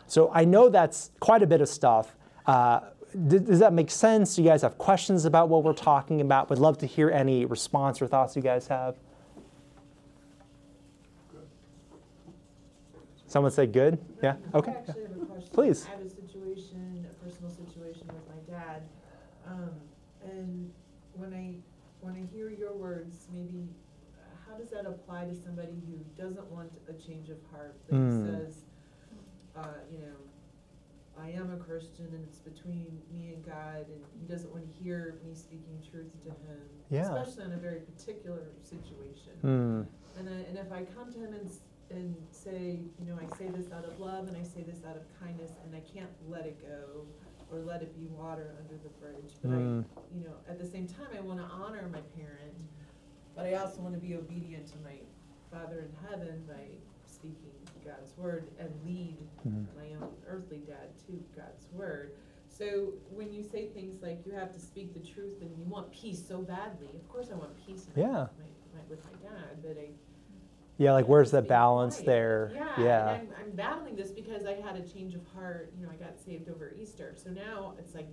[0.05, 2.15] So I know that's quite a bit of stuff.
[2.45, 2.81] Uh,
[3.27, 4.35] does that make sense?
[4.35, 6.49] Do you guys have questions about what we're talking about?
[6.49, 8.95] Would love to hear any response or thoughts you guys have.
[13.29, 13.99] Someone say good?
[14.23, 14.37] Yeah?
[14.55, 14.71] Okay.
[14.71, 15.49] I actually have a question.
[15.53, 15.85] Please.
[15.85, 18.81] I have a situation, a personal situation with my dad.
[19.47, 19.69] Um,
[20.25, 20.71] and
[21.13, 21.53] when I,
[22.01, 23.69] when I hear your words, maybe,
[24.47, 27.75] how does that apply to somebody who doesn't want a change of heart?
[27.87, 28.25] But Mm.
[28.25, 28.63] says,
[29.55, 29.61] uh,
[29.91, 30.17] you know,
[31.21, 34.83] I am a Christian and it's between me and God and he doesn't want to
[34.83, 36.61] hear me speaking truth to him.
[36.89, 37.01] Yeah.
[37.13, 39.33] Especially in a very particular situation.
[39.41, 39.81] Hmm.
[40.17, 41.59] And, I, and if I come to him and, s-
[41.91, 44.95] and say, you know, I say this out of love and I say this out
[44.95, 47.05] of kindness and I can't let it go
[47.51, 49.33] or let it be water under the bridge.
[49.41, 49.83] But Mm.
[49.83, 52.53] I, you know, at the same time, I want to honor my parent,
[53.35, 54.99] but I also want to be obedient to my
[55.51, 56.67] Father in heaven by
[57.07, 57.51] speaking
[57.83, 59.65] God's word and lead Mhm.
[59.75, 62.11] my own earthly dad to God's word.
[62.49, 65.91] So when you say things like you have to speak the truth and you want
[65.91, 68.27] peace so badly, of course I want peace in Yeah.
[68.37, 69.89] my, my, with my dad, but I
[70.79, 72.51] Yeah, like where's the balance there?
[72.55, 73.09] Yeah, Yeah.
[73.15, 75.73] and I'm, I'm battling this because I had a change of heart.
[75.77, 78.07] You know, I got saved over Easter, so now it's like,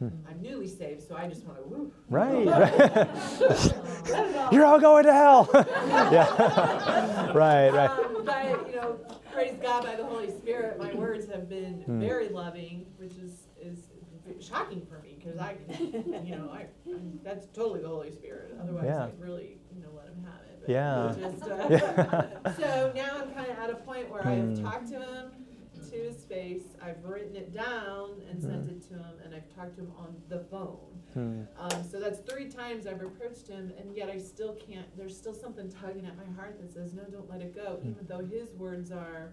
[0.00, 1.90] you know, I'm newly saved, so I just want to woo.
[2.10, 2.14] Hmm.
[2.14, 2.44] Right.
[2.44, 5.48] Let it all You're all going to hell.
[6.12, 7.32] yeah.
[7.32, 7.90] right, right.
[7.90, 8.98] Um, but you know,
[9.32, 12.00] praise God by the Holy Spirit, my words have been Hmm.
[12.00, 13.78] very loving, which is is
[14.46, 18.54] shocking for me because I, you know, I I'm, that's totally the Holy Spirit.
[18.62, 19.04] Otherwise, Yeah.
[19.06, 20.47] I'd really you know let him have it.
[20.72, 21.14] Yeah.
[21.18, 22.52] Just, uh, Yeah.
[22.56, 24.50] so now I'm kind of at a point where I Hmm.
[24.54, 25.30] have talked to him
[25.90, 26.64] to his face.
[26.82, 30.14] I've written it down and sent it to him, and I've talked to him on
[30.28, 30.76] the phone.
[31.14, 31.42] Hmm.
[31.58, 34.86] Um, so that's three times I've approached him, and yet I still can't.
[34.96, 37.88] There's still something tugging at my heart that says, "No, don't let it go." Hmm.
[37.90, 39.30] Even though his words are,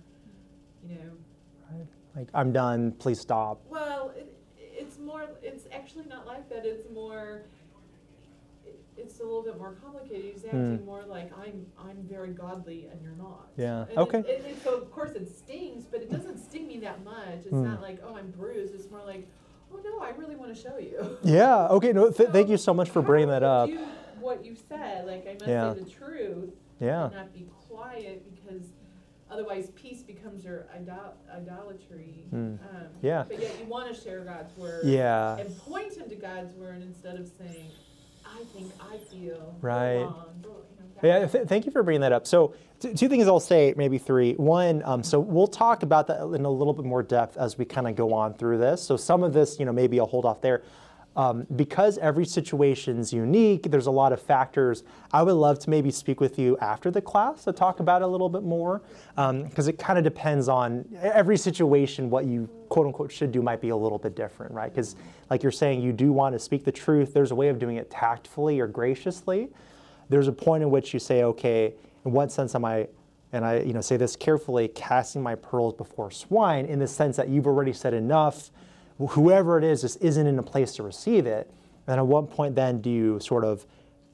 [0.81, 1.81] you know,
[2.15, 2.93] Like I'm done.
[2.93, 3.59] Please stop.
[3.69, 5.25] well, it, it's more.
[5.43, 6.65] It's actually not like that.
[6.65, 7.43] It's more.
[9.05, 10.33] It- It's a little bit more complicated.
[10.33, 11.65] He's acting more like I'm.
[11.77, 13.49] I'm very godly, and you're not.
[13.55, 13.61] Hmm.
[13.61, 14.17] Yeah, And it- okay.
[14.17, 17.39] and it- so of course it stings, but it doesn't sting me that much.
[17.45, 17.63] It's Hmm.
[17.63, 18.73] not like oh I'm bruised.
[18.75, 19.27] It's more like
[19.73, 21.17] oh no, I really want to show you.
[21.23, 21.67] Yeah.
[21.69, 21.93] Okay.
[21.93, 22.09] No.
[22.11, 23.69] Th- thank you so much for bringing that up.
[23.69, 23.79] Do
[24.19, 25.73] what you said, like I must Yeah.
[25.73, 27.05] say the truth Yeah.
[27.05, 28.63] and not be quiet because
[29.29, 32.25] otherwise peace becomes your idol- idolatry.
[32.33, 32.59] Mm.
[32.59, 32.59] Um,
[33.01, 33.25] Yeah.
[33.27, 35.37] But yet you want to share God's word Yeah.
[35.37, 37.69] and point him to God's word instead of saying,
[38.25, 39.99] I think, I feel, Right.
[39.99, 42.25] go on, go," you know, Yeah, th- thank you for bringing that up.
[42.27, 44.33] So, t- two things I'll say, maybe three.
[44.35, 47.65] One, um, so we'll talk about that in a little bit more depth as we
[47.65, 48.81] kind of go on through this.
[48.81, 50.63] So, some of this, you know, maybe I'll hold off there.
[51.15, 54.83] Um, because every situation's unique, there's a lot of factors.
[55.13, 58.05] I would love to maybe speak with you after the class to talk about it
[58.05, 58.81] a little bit more,
[59.15, 62.09] because it kind of depends on every situation.
[62.09, 64.73] What you quote unquote should do might be a little bit different, right?
[64.73, 64.97] Because,
[65.29, 67.13] like you're saying, you do want to speak the truth.
[67.13, 69.49] There's a way of doing it tactfully or graciously
[70.09, 71.73] there's a point in which you say, okay,
[72.05, 72.87] in what sense am I,
[73.31, 77.17] and I you know say this carefully, casting my pearls before swine, in the sense
[77.17, 78.51] that you've already said enough.
[78.97, 81.51] Whoever it is just isn't in a place to receive it.
[81.87, 83.65] And at what point then do you sort of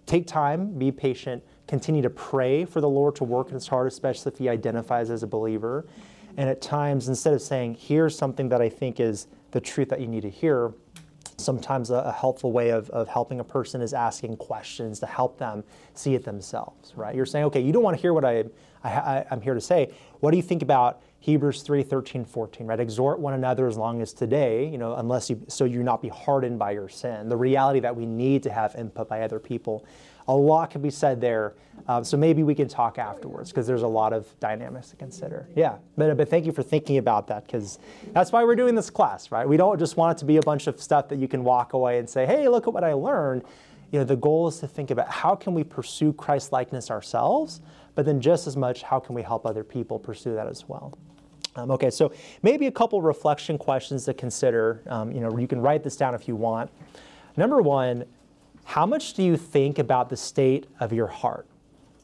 [0.05, 3.87] take time, be patient, continue to pray for the Lord to work in his heart,
[3.87, 5.85] especially if he identifies as a believer.
[6.35, 10.01] And at times, instead of saying, here's something that I think is the truth that
[10.01, 10.73] you need to hear,
[11.37, 15.37] Sometimes a, a, helpful way of, of helping a person is asking questions to help
[15.37, 15.63] them
[15.93, 17.15] see it themselves, right?
[17.15, 18.45] You're saying, okay, you don't want to hear what I,
[18.83, 19.91] I, I'm here to say.
[20.19, 22.79] What do you think about Hebrews 3, 13, 14, right?
[22.79, 26.09] Exhort one another as long as today, you know, unless you, so you not be
[26.09, 27.29] hardened by your sin.
[27.29, 29.85] The reality that we need to have input by other people.
[30.27, 31.53] A lot can be said there.
[31.87, 35.47] Um, so maybe we can talk afterwards because there's a lot of dynamics to consider.
[35.55, 37.77] Yeah, but, but thank you for thinking about that because
[38.13, 39.47] that's why we're doing this class, right?
[39.47, 41.73] We don't just want it to be a bunch of stuff that you can walk
[41.73, 43.43] away and say, hey, look at what I learned.
[43.91, 47.61] You know, the goal is to think about how can we pursue Christ likeness ourselves,
[47.93, 50.97] but then just as much, how can we help other people pursue that as well?
[51.55, 54.81] Um, okay, so maybe a couple reflection questions to consider.
[54.87, 56.71] Um, you know, you can write this down if you want.
[57.35, 58.05] Number one,
[58.63, 61.47] how much do you think about the state of your heart?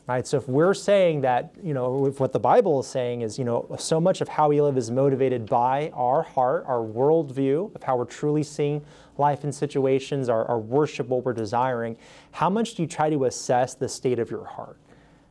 [0.05, 0.25] Right?
[0.25, 3.43] So if we're saying that, you know, if what the Bible is saying is, you
[3.43, 7.83] know, so much of how we live is motivated by our heart, our worldview of
[7.83, 8.85] how we're truly seeing
[9.17, 11.97] life and situations, our, our worship, what we're desiring,
[12.31, 14.77] how much do you try to assess the state of your heart?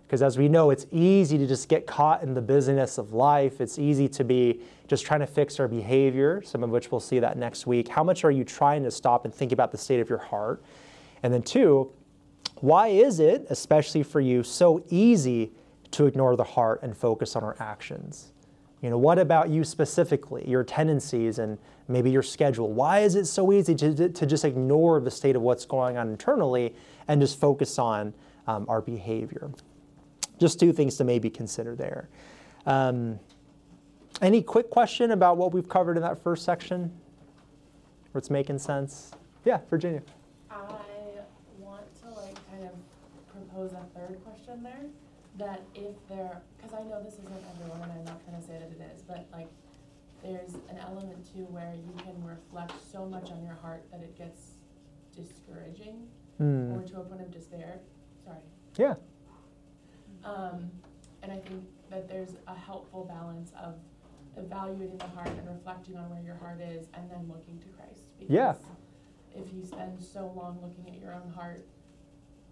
[0.06, 3.60] Because as we know, it's easy to just get caught in the busyness of life.
[3.60, 7.18] It's easy to be just trying to fix our behavior, some of which we'll see
[7.18, 7.88] that next week.
[7.88, 10.62] How much are you trying to stop and think about the state of your heart?
[11.24, 11.90] And then, two,
[12.60, 15.50] why is it, especially for you, so easy
[15.90, 18.32] to ignore the heart and focus on our actions?
[18.82, 22.72] You know, what about you specifically, your tendencies and maybe your schedule?
[22.72, 26.08] Why is it so easy to, to just ignore the state of what's going on
[26.08, 26.74] internally
[27.08, 28.14] and just focus on
[28.46, 29.50] um, our behavior?
[30.38, 32.08] Just two things to maybe consider there.
[32.66, 33.18] Um,
[34.20, 36.92] any quick question about what we've covered in that first section?
[38.12, 39.12] Where it's making sense?
[39.44, 40.02] Yeah, Virginia.
[40.50, 40.62] I
[41.60, 42.72] want to like kind of
[43.32, 44.84] propose a third question there,
[45.38, 47.28] that if there, because I know this isn't
[47.60, 49.48] everyone, and I'm not gonna say that it is, but like,
[50.22, 54.16] there's an element too where you can reflect so much on your heart that it
[54.16, 54.52] gets
[55.14, 56.08] discouraging,
[56.40, 56.76] Mm.
[56.76, 57.80] or to a point of despair,
[58.24, 58.38] sorry.
[58.76, 58.94] Yeah.
[60.26, 60.70] Um,
[61.22, 63.74] and I think that there's a helpful balance of
[64.36, 68.02] evaluating the heart and reflecting on where your heart is and then looking to Christ.
[68.18, 68.52] Yeah.
[68.52, 71.64] Because if you spend so long looking at your own heart,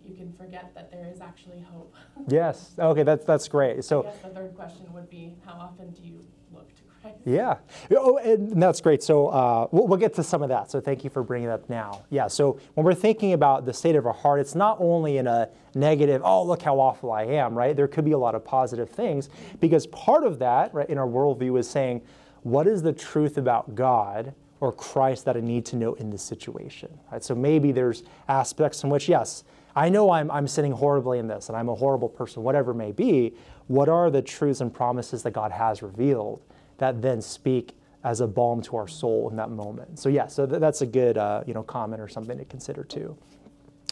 [0.06, 1.94] you can forget that there is actually hope.
[2.28, 2.72] Yes.
[2.78, 3.84] Okay, that's that's great.
[3.84, 6.20] So I guess the third question would be, how often do you
[6.52, 6.84] look to Christ?
[7.25, 7.57] Yeah.
[7.97, 9.03] Oh, and that's great.
[9.03, 10.71] So uh, we'll, we'll, get to some of that.
[10.71, 12.03] So thank you for bringing that up now.
[12.11, 12.27] Yeah.
[12.27, 15.49] So when we're thinking about the state of our heart, it's not only in a
[15.75, 17.75] negative, oh, look how awful I am, right?
[17.75, 21.07] There could be a lot of positive things because part of that, right, in our
[21.07, 22.03] worldview is saying,
[22.43, 26.23] what is the truth about God or Christ that I need to know in this
[26.23, 27.25] situation, right?
[27.25, 29.45] So maybe there's aspects in which, yes,
[29.77, 32.77] I know I'm, I'm sinning horribly in this and I'm a horrible person, whatever it
[32.77, 33.35] may be.
[33.67, 36.43] What are the truths and promises that God has revealed
[36.78, 39.98] that then speak as a balm to our soul in that moment?
[39.98, 42.84] So, yeah, so th- that's a good uh, you know, comment or something to consider
[42.84, 43.16] too.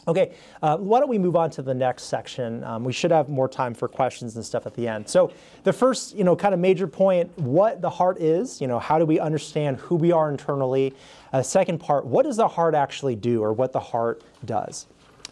[0.05, 2.61] Okay, uh, why don't we move on to the next section?
[2.65, 5.07] Um, we should have more time for questions and stuff at the end.
[5.07, 5.31] So,
[5.63, 8.59] the first, you know, kind of major point: what the heart is.
[8.59, 10.93] You know, how do we understand who we are internally?
[11.31, 14.87] Uh, second part: what does the heart actually do, or what the heart does?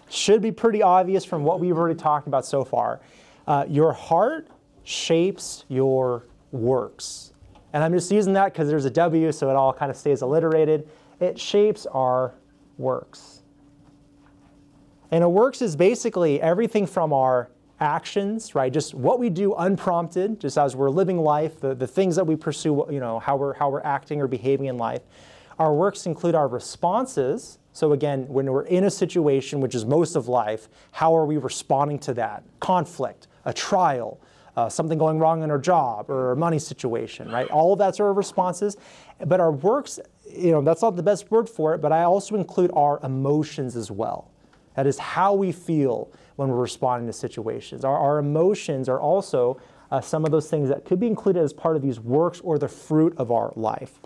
[0.10, 3.02] Should be pretty obvious from what we've already talked about so far.
[3.48, 4.48] Uh, your heart
[4.84, 7.31] shapes your works.
[7.74, 10.22] And I'm just using that because there's a W, so it all kind of stays
[10.22, 10.88] alliterated.
[11.20, 12.34] It shapes our
[12.78, 13.42] works.
[15.12, 18.72] And a works is basically everything from our actions, right?
[18.72, 22.36] Just what we do unprompted, just as we're living life, the, the things that we
[22.36, 25.02] pursue, you know, how we're, how we're acting or behaving in life.
[25.60, 30.16] Our works include our responses, so, again, when we're in a situation, which is most
[30.16, 32.44] of life, how are we responding to that?
[32.60, 34.20] Conflict, a trial,
[34.56, 37.48] uh, something going wrong in our job or a money situation, right?
[37.48, 38.78] All of that's our responses.
[39.26, 42.36] But our works, you know, that's not the best word for it, but I also
[42.36, 44.32] include our emotions as well.
[44.76, 47.86] That is how we feel when we're responding to situations.
[47.86, 49.60] Our, our emotions are also
[49.92, 52.58] uh, some of those things that could be included as part of these works or
[52.58, 54.00] the fruit of our life.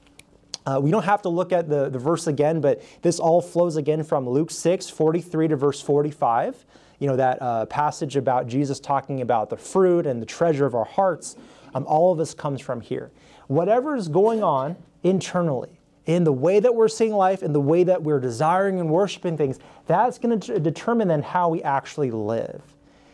[0.65, 3.75] Uh, we don't have to look at the, the verse again, but this all flows
[3.75, 6.65] again from Luke 6, 43 to verse 45.
[6.99, 10.75] You know, that uh, passage about Jesus talking about the fruit and the treasure of
[10.75, 11.35] our hearts.
[11.73, 13.11] Um, all of this comes from here.
[13.47, 17.83] Whatever is going on internally, in the way that we're seeing life, in the way
[17.83, 22.61] that we're desiring and worshiping things, that's going to determine then how we actually live.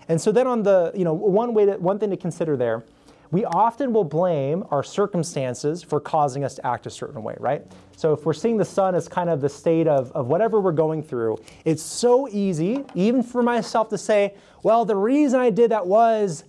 [0.07, 2.83] And so then on the, you know, one way that one thing to consider there
[3.31, 7.65] we often will blame our circumstances for causing us to act a certain way, right?
[7.95, 10.71] So if we're seeing the sun as kind of the state of, of whatever we're
[10.71, 15.71] going through, it's so easy, even for myself, to say, well, the reason I did
[15.71, 16.43] that was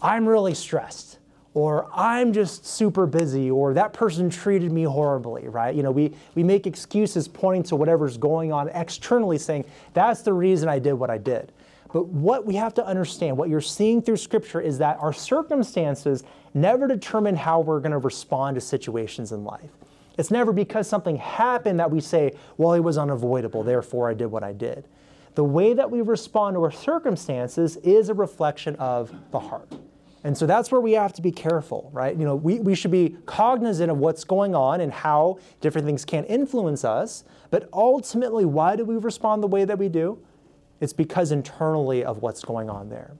[0.00, 1.18] I'm really stressed.
[1.54, 5.74] or I'm just super busy, or that person treated me horribly, right?
[5.74, 10.32] You know, we, we make excuses pointing to whatever's going on externally, saying, that's the
[10.32, 11.52] reason I did what I did.
[11.92, 16.22] But what we have to understand, what you're seeing through Scripture, is that our circumstances
[16.54, 19.70] never determine how we're going to respond to situations in life.
[20.18, 24.26] It's never because something happened that we say, well, it was unavoidable, therefore I did
[24.26, 24.86] what I did.
[25.36, 29.72] The way that we respond to our circumstances is a reflection of the heart.
[30.24, 32.16] And so that's where we have to be careful, right?
[32.16, 36.04] You know, we, we should be cognizant of what's going on and how different things
[36.04, 37.22] can influence us.
[37.50, 40.18] But ultimately, why do we respond the way that we do?
[40.80, 43.14] It's because internally of what's going on there.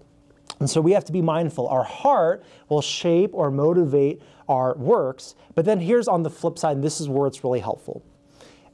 [0.61, 1.69] And so we have to be mindful.
[1.69, 5.35] Our heart will shape or motivate our works.
[5.55, 8.03] But then here's on the flip side, this is where it's really helpful.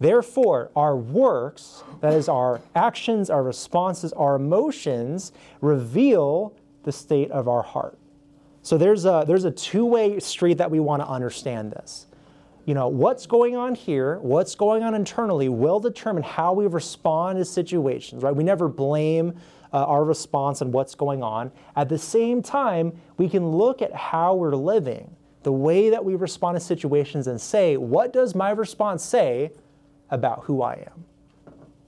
[0.01, 7.49] Therefore, our works, that is, our actions, our responses, our emotions, reveal the state of
[7.49, 7.99] our heart.
[8.63, 12.07] So there's a, there's a two way street that we want to understand this.
[12.67, 17.39] You know, what's going on here, what's going on internally will determine how we respond
[17.39, 18.35] to situations, right?
[18.35, 19.35] We never blame
[19.73, 21.53] uh, our response on what's going on.
[21.77, 26.15] At the same time, we can look at how we're living, the way that we
[26.15, 29.51] respond to situations, and say, what does my response say
[30.11, 31.05] about who I am?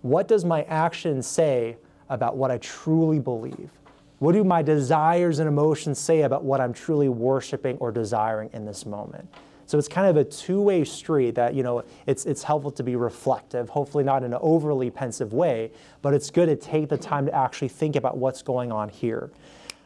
[0.02, 1.78] What does my actions say
[2.10, 3.70] about what I truly believe?
[4.18, 8.66] What do my desires and emotions say about what I'm truly worshiping or desiring in
[8.66, 9.28] this moment?
[9.66, 12.94] So it's kind of a two-way street that, you know, it's, it's helpful to be
[12.94, 17.26] reflective, hopefully not in an overly pensive way, but it's good to take the time
[17.26, 19.30] to actually think about what's going on here.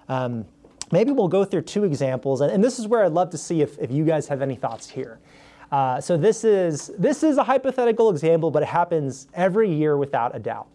[0.08, 0.44] Um,
[0.92, 3.62] maybe we'll go through two examples, and, and, this is where I'd love to see
[3.62, 5.18] if, if you guys have any thoughts here.
[5.72, 10.34] Uh, so this is, this is a hypothetical example, but it happens every year without
[10.34, 10.66] a doubt.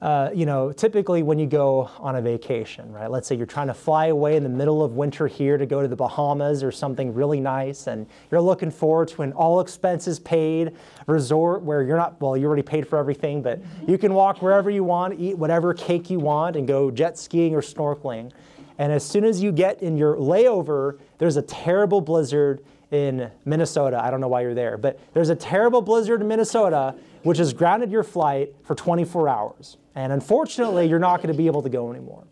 [0.00, 3.10] Uh, you know, typically when you go on a vacation, right?
[3.10, 5.82] Let's say you're trying to fly away in the middle of winter here to go
[5.82, 10.20] to the Bahamas or something really nice, and you're looking forward to an all expenses
[10.20, 10.76] paid
[11.08, 14.70] resort where you're not, well, you already paid for everything, but you can walk wherever
[14.70, 18.30] you want, eat whatever cake you want, and go jet skiing or snorkeling.
[18.78, 24.00] And as soon as you get in your layover, there's a terrible blizzard in Minnesota.
[24.02, 26.94] I don't know why you're there, but there's a terrible blizzard in Minnesota
[27.24, 29.76] which has grounded your flight for 24 hours.
[29.98, 32.22] And unfortunately, you're not going to be able to go anymore.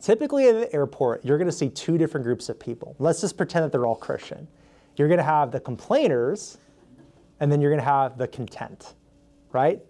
[0.00, 2.96] Typically at the airport, you're going to see two different groups of people.
[2.98, 4.48] Let's just pretend that they're all Christian.
[4.96, 6.58] You're going to have the complainers,
[7.38, 8.94] and then you're going to have the content,
[9.52, 9.80] right?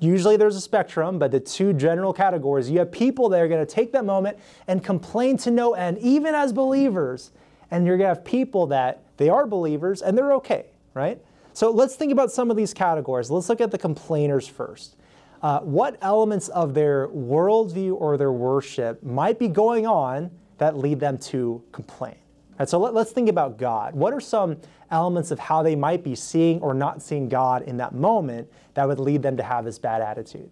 [0.00, 3.64] Usually there's a spectrum, but the two general categories you have people that are going
[3.64, 4.38] to take that moment
[4.68, 7.32] and complain to no end, even as believers.
[7.70, 11.22] And you're going to have people that they are believers and they're okay, right?
[11.52, 13.30] So let's think about some of these categories.
[13.30, 14.96] Let's look at the complainers first.
[15.42, 21.00] Uh, what elements of their worldview or their worship might be going on that lead
[21.00, 22.14] them to complain?
[22.58, 23.94] Right, so let, us think about God.
[23.94, 24.56] What are some
[24.90, 28.86] elements of how they might be seeing or not seeing God in that moment that
[28.86, 30.50] would lead them to have this bad attitude?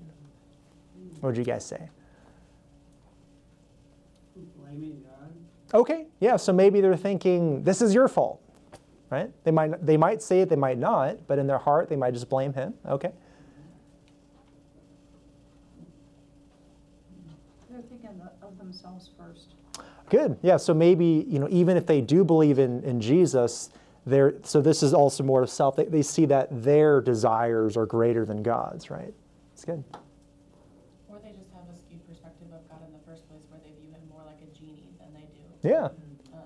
[1.20, 1.88] What would you guys say?
[4.56, 5.78] Blaming God.
[5.78, 8.42] Okay, yeah, so maybe they're thinking, this is your fault
[9.10, 9.30] right?
[9.44, 12.14] They might, they might say it, they might not, but in their heart, they might
[12.14, 12.74] just blame him.
[12.86, 13.12] Okay.
[17.68, 19.54] They're thinking of themselves first.
[20.08, 20.38] Good.
[20.42, 20.56] Yeah.
[20.56, 23.70] So maybe you know, even if they do believe in in Jesus,
[24.06, 25.76] they're so this is also more of self.
[25.76, 28.90] They, they see that their desires are greater than God's.
[28.90, 29.14] Right.
[29.52, 29.84] It's good.
[31.08, 33.70] Or they just have a skewed perspective of God in the first place, where they
[33.80, 35.68] view him more like a genie than they do.
[35.68, 35.88] Yeah.
[36.32, 36.40] Um,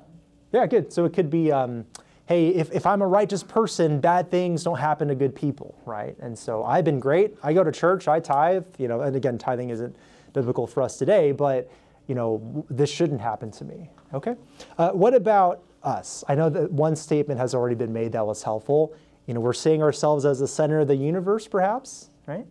[0.52, 0.66] yeah.
[0.66, 0.92] Good.
[0.92, 1.52] So it could be.
[1.52, 1.86] Um,
[2.26, 6.16] hey, if, if I'm a righteous person, bad things don't happen to good people, right?
[6.20, 7.36] And so I've been great.
[7.42, 9.94] I go to church, I tithe, you know, and again, tithing isn't
[10.32, 11.70] biblical for us today, but,
[12.06, 14.34] you know, this shouldn't happen to me, okay?
[14.76, 16.24] Uh, what about us?
[16.28, 18.94] I know that one statement has already been made that was helpful.
[19.26, 22.46] You know, we're seeing ourselves as the center of the universe, perhaps, right?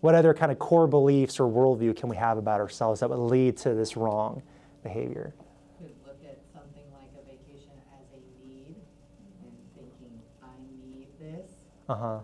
[0.00, 3.18] What other kind of core beliefs or worldview can we have about ourselves that would
[3.18, 4.42] lead to this wrong
[4.82, 5.34] behavior?
[5.78, 8.76] Could look at something like a vacation as a need
[9.42, 10.48] and thinking, I
[10.86, 11.50] need this.
[11.88, 12.18] Uh huh.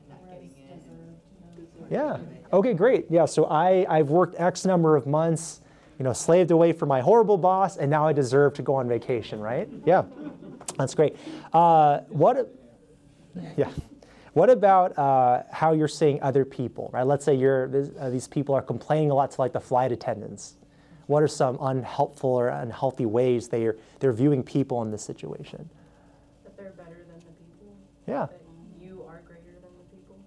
[0.00, 1.90] And not getting it.
[1.90, 2.18] Yeah.
[2.54, 3.06] Okay, great.
[3.10, 5.60] Yeah, so I, I've worked X number of months,
[5.98, 8.88] you know, slaved away for my horrible boss, and now I deserve to go on
[8.88, 9.68] vacation, right?
[9.84, 10.04] Yeah,
[10.78, 11.16] that's great.
[11.52, 12.54] Uh, what,
[13.56, 13.70] yeah.
[14.34, 17.04] What about uh, how you're seeing other people, right?
[17.04, 20.54] Let's say you're, uh, these people are complaining a lot to like the flight attendants.
[21.08, 25.68] What are some unhelpful or unhealthy ways they're, they're viewing people in this situation?
[26.44, 27.74] That they're better than the people.
[28.06, 28.28] Yeah.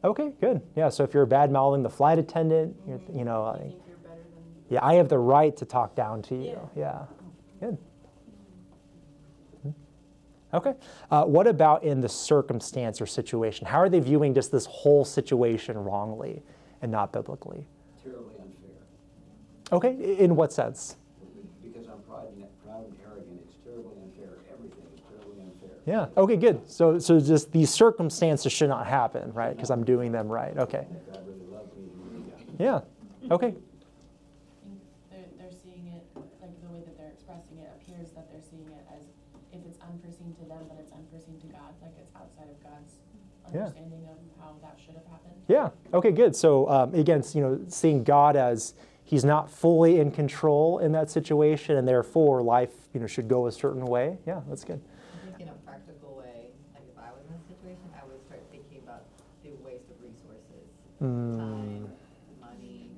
[0.03, 0.61] Okay, good.
[0.75, 3.17] Yeah, so if you're bad mouthing the flight attendant, mm-hmm.
[3.17, 6.21] you know, you think you're better than yeah, I have the right to talk down
[6.23, 6.69] to you.
[6.75, 7.05] Yeah.
[7.59, 7.77] Good.
[9.65, 9.73] Mhm.
[10.53, 10.75] Okay.
[11.09, 13.65] Uh, what about in the circumstance or situation?
[13.65, 16.43] How are they viewing just this whole situation wrongly
[16.81, 17.65] and not biblically?
[18.03, 18.83] Terribly unfair.
[19.71, 20.17] Okay.
[20.19, 20.97] In what sense?
[21.63, 24.37] Because I'm proud and, proud and arrogant, it's terribly unfair.
[24.53, 25.76] Everything is terribly unfair.
[25.87, 26.07] Yeah.
[26.17, 26.35] Okay.
[26.35, 26.69] Good.
[26.69, 29.55] So, so just these circumstances should not happen, right?
[29.55, 30.55] Because I'm doing them right.
[30.57, 30.85] Okay.
[30.91, 32.59] If God really loves me, he really does.
[32.59, 33.31] Yeah.
[33.33, 33.55] Okay.
[35.09, 36.03] They're, they're seeing it,
[36.41, 39.07] like the way that they're expressing it appears that they're seeing it as
[39.53, 42.99] if it's unforeseen to them, but it's unforeseen to God, like it's outside of God's
[43.55, 43.61] Yeah.
[43.71, 45.35] understanding of how that should have happened.
[45.47, 45.69] Yeah.
[45.93, 46.11] Okay.
[46.11, 46.35] Good.
[46.35, 48.73] So um, again, you know, seeing God as
[49.05, 53.47] He's not fully in control in that situation, and therefore life, you know, should go
[53.47, 54.17] a certain way.
[54.27, 54.81] Yeah, that's good.
[54.83, 58.19] I think in a practical way, like if I was in this situation, I would
[58.27, 59.07] start thinking about
[59.47, 60.67] the waste of resources,
[61.01, 61.91] Mm, time,
[62.41, 62.89] money,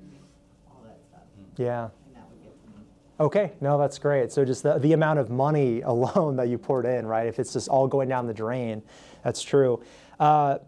[0.66, 1.22] all that stuff,
[1.56, 1.88] yeah.
[2.06, 2.84] and that would get to me.
[3.18, 4.32] Okay, no, that's great.
[4.32, 7.26] So just the, the amount of money alone that you poured in, right?
[7.26, 8.82] If it's just all going down the drain,
[9.22, 9.82] that's true.
[10.18, 10.58] Uh,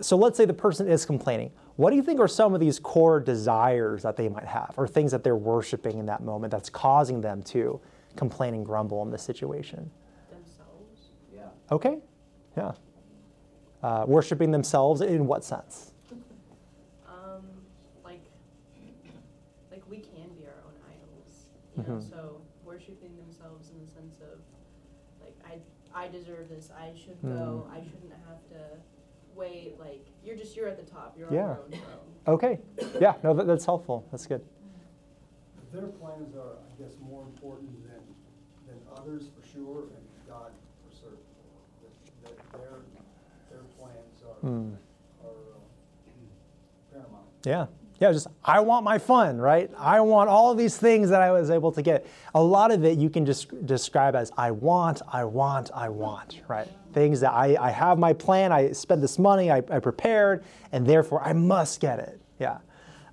[0.00, 1.50] so let's say the person is complaining.
[1.76, 4.86] What do you think are some of these core desires that they might have, or
[4.86, 7.80] things that they're worshiping in that moment that's causing them to
[8.16, 9.90] complain and grumble in this situation?
[10.30, 11.08] Themselves.
[11.34, 11.48] Yeah.
[11.70, 11.98] Okay,
[12.56, 12.72] yeah.
[13.82, 15.92] Uh, worshiping themselves in what sense?
[17.08, 17.42] Um,
[18.04, 18.20] like,
[19.70, 21.46] like we can be our own idols,
[21.76, 21.94] you know.
[21.98, 22.10] Mhm.
[22.10, 24.38] So worshiping themselves in the sense of,
[25.20, 25.58] like, I
[25.94, 26.70] I deserve this.
[26.70, 27.66] I should go.
[27.70, 28.78] I shouldn't have to
[29.34, 29.78] wait.
[29.78, 31.16] Like, you're just you're at the top.
[31.18, 31.46] You're on Yeah.
[31.48, 32.34] your own throne.
[32.34, 32.60] Okay,
[33.00, 34.04] yeah, no, that, that's helpful.
[34.10, 34.42] That's good.
[35.72, 38.00] Their plans are, I guess, more important than,
[38.66, 40.52] than others for sure, and God
[40.88, 41.18] for certain.
[42.22, 42.78] That, that their,
[43.50, 44.74] their plans are, Hmm.
[45.24, 47.26] are uh, paramount.
[47.44, 47.66] Yeah.
[48.02, 49.70] Yeah, just I want my fun, right?
[49.78, 52.04] I want all these things that I was able to get.
[52.34, 56.40] A lot of it you can just describe as I want, I want, I want,
[56.48, 56.66] right?
[56.94, 60.42] Things that I, I have my plan, I spent this money, I, I prepared,
[60.72, 62.20] and therefore I must get it.
[62.40, 62.58] Yeah.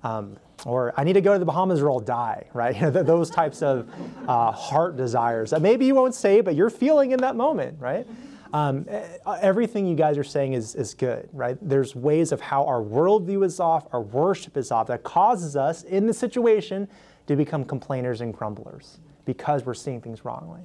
[0.02, 0.36] Um,
[0.66, 2.76] or I need to go to the Bahamas or I'll die, right?
[2.92, 3.88] Those types of
[4.26, 8.08] uh, heart desires that maybe you won't say, but you're feeling in that moment, right?
[8.52, 9.06] Um, eh,
[9.40, 11.56] everything you guys are saying is, is good, right?
[11.60, 15.84] There's ways of how our worldview is off, our worship is off, that causes us
[15.84, 16.88] in the situation
[17.26, 20.62] to become complainers and grumblers because we're seeing things wrongly.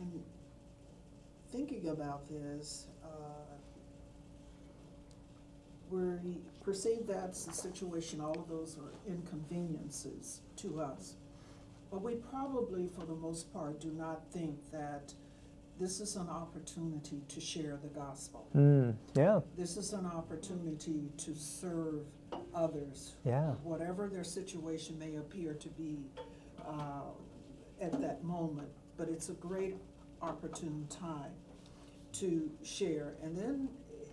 [0.00, 0.22] And
[1.52, 3.08] thinking about this, uh,
[5.90, 11.14] we perceive that's the situation, all of those are inconveniences to us.
[11.90, 15.14] But we probably, for the most part, do not think that
[15.78, 18.48] this is an opportunity to share the gospel.
[18.54, 22.04] Mm, yeah, This is an opportunity to serve
[22.54, 25.98] others, yeah, whatever their situation may appear to be
[26.66, 27.02] uh,
[27.80, 28.68] at that moment.
[28.96, 29.76] But it's a great
[30.20, 31.32] opportune time
[32.14, 33.14] to share.
[33.22, 33.68] And then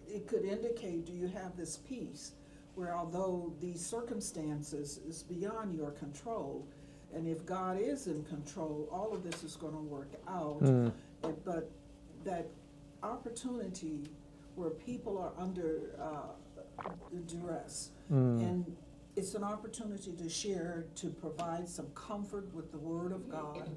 [0.07, 2.33] it could indicate, do you have this peace
[2.75, 6.67] where although these circumstances is beyond your control,
[7.13, 10.61] and if God is in control, all of this is gonna work out.
[10.61, 10.91] Mm,
[11.43, 11.71] But
[12.23, 12.47] that
[13.03, 14.09] opportunity
[14.55, 16.89] where people are under uh,
[17.27, 18.75] duress, mm, and
[19.15, 23.69] it's an opportunity to share, to provide some comfort with the Word of God,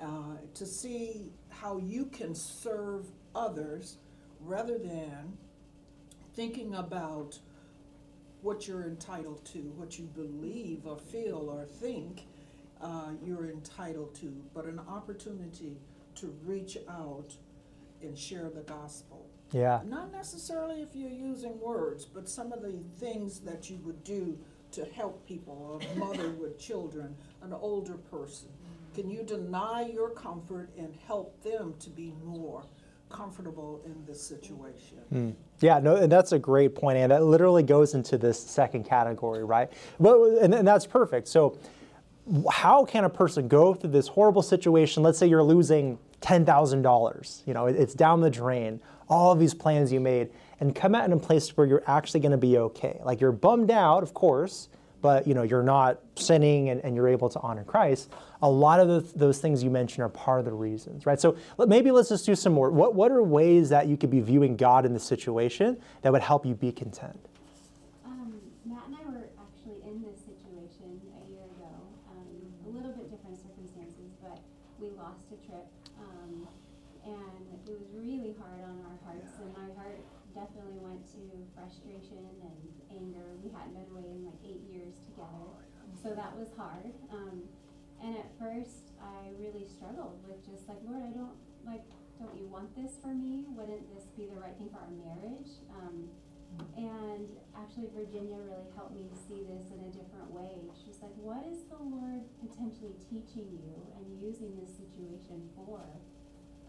[0.00, 3.98] uh, to see how you can serve others
[4.40, 5.36] rather than
[6.34, 7.38] thinking about
[8.42, 12.26] what you're entitled to, what you believe or feel or think
[12.82, 15.78] uh, you're entitled to, but an opportunity
[16.16, 17.34] to reach out
[18.02, 19.26] and share the gospel.
[19.52, 24.02] yeah, Not necessarily if you're using words, but some of the things that you would
[24.04, 24.38] do
[24.72, 28.48] to help people, a mother with children, an older person.
[28.94, 32.62] Can you deny your comfort and help them to be more
[33.10, 34.98] comfortable in this situation?
[35.12, 35.34] Mm.
[35.60, 39.44] Yeah, no, and that's a great point, and that literally goes into this second category,
[39.44, 39.72] right?
[39.98, 41.28] Well, and, and that's perfect.
[41.28, 41.56] So,
[42.50, 45.02] how can a person go through this horrible situation?
[45.02, 47.42] Let's say you're losing ten thousand dollars.
[47.46, 48.80] You know, it's down the drain.
[49.08, 52.20] All of these plans you made, and come out in a place where you're actually
[52.20, 53.00] going to be okay.
[53.04, 54.68] Like you're bummed out, of course,
[55.02, 58.10] but you know you're not sinning, and, and you're able to honor Christ.
[58.40, 61.18] A lot of the, those things you mentioned are part of the reasons, right?
[61.20, 62.70] So maybe let's just do some more.
[62.70, 66.22] What what are ways that you could be viewing God in the situation that would
[66.22, 67.20] help you be content?
[68.04, 71.72] Um, Matt and I were actually in this situation a year ago.
[72.12, 72.28] Um,
[72.68, 74.40] a little bit different circumstances, but
[74.76, 75.64] we lost a trip.
[76.04, 76.48] Um,
[77.04, 80.04] and it was really hard on our hearts, and my heart
[80.36, 81.20] definitely went to
[81.56, 82.60] frustration and
[82.92, 83.24] anger.
[83.40, 85.64] We hadn't been away in like eight years together,
[85.96, 86.92] so that was hard.
[87.08, 87.48] Um,
[88.04, 91.84] And at first, I really struggled with just like, Lord, I don't like,
[92.20, 93.50] don't you want this for me?
[93.50, 95.58] Wouldn't this be the right thing for our marriage?
[95.74, 96.06] Um,
[96.78, 97.26] and
[97.58, 100.70] actually, Virginia really helped me see this in a different way.
[100.78, 105.82] She's like, what is the Lord potentially teaching you and using this situation for?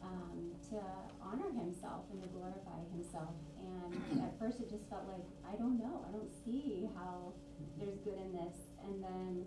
[0.02, 0.78] Um, to
[1.18, 3.34] honor himself and to glorify himself.
[3.58, 7.34] And at first, it just felt like, I don't know, I don't see how
[7.78, 8.74] there's good in this.
[8.86, 9.46] And then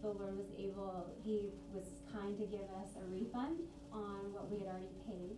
[0.00, 3.60] the Lord was able, he was kind to give us a refund
[3.92, 5.36] on what we had already paid.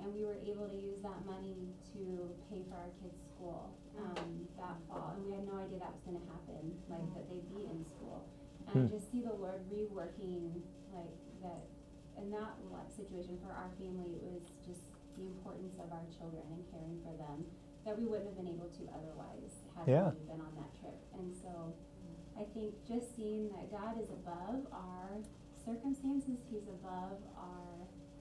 [0.00, 2.00] And we were able to use that money to
[2.48, 3.68] pay for our kids' school
[4.00, 5.12] um, that fall.
[5.16, 7.84] And we had no idea that was going to happen, like that they'd be in
[7.84, 8.24] school.
[8.72, 10.62] And I just see the Lord reworking,
[10.94, 11.12] like
[11.44, 11.68] that
[12.16, 12.56] in that
[12.96, 17.12] situation for our family, it was just the importance of our children and caring for
[17.16, 17.44] them
[17.84, 20.12] that we wouldn't have been able to otherwise had Yeah.
[20.12, 20.96] we been on that trip.
[21.16, 21.72] And so
[22.36, 25.16] I think just seeing that God is above our
[25.64, 27.69] circumstances, He's above our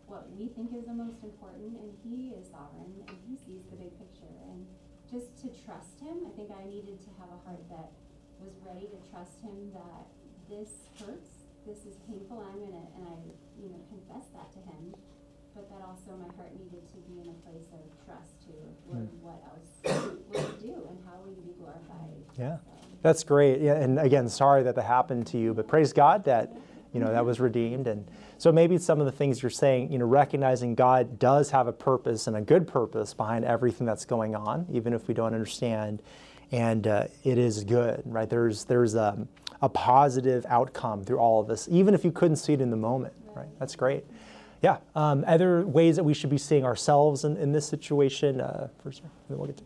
[0.10, 3.78] what we think is the most important, and He is sovereign and He sees the
[3.78, 4.34] big picture.
[4.50, 4.66] And
[5.06, 7.94] just to trust Him, I think I needed to have a heart that
[8.42, 10.10] was ready to trust Him that
[10.50, 13.18] this hurts, this is painful, I'm gonna, and I,
[13.62, 14.98] you know, confess that to Him.
[15.54, 18.54] But that also my heart needed to be in a place of trust to
[18.90, 19.22] Lord, hmm.
[19.22, 19.70] what else
[20.30, 22.18] will you do and how will you be glorified?
[22.38, 22.58] Yeah.
[22.58, 22.62] So,
[23.02, 23.62] That's great.
[23.62, 26.54] Yeah, and again, sorry that that happened to you, but praise God that
[26.94, 27.88] you know that was redeemed.
[27.88, 28.08] And
[28.40, 31.74] so maybe some of the things you're saying, you know, recognizing God does have a
[31.74, 36.02] purpose and a good purpose behind everything that's going on, even if we don't understand,
[36.50, 38.30] and uh, it is good, right?
[38.30, 39.28] There's there's a,
[39.62, 42.78] a positive outcome through all of this, even if you couldn't see it in the
[42.78, 43.50] moment, right?
[43.60, 44.06] That's great.
[44.62, 44.78] Yeah.
[44.96, 48.40] Um, other ways that we should be seeing ourselves in, in this situation.
[48.40, 49.64] Uh, first, then we'll get to.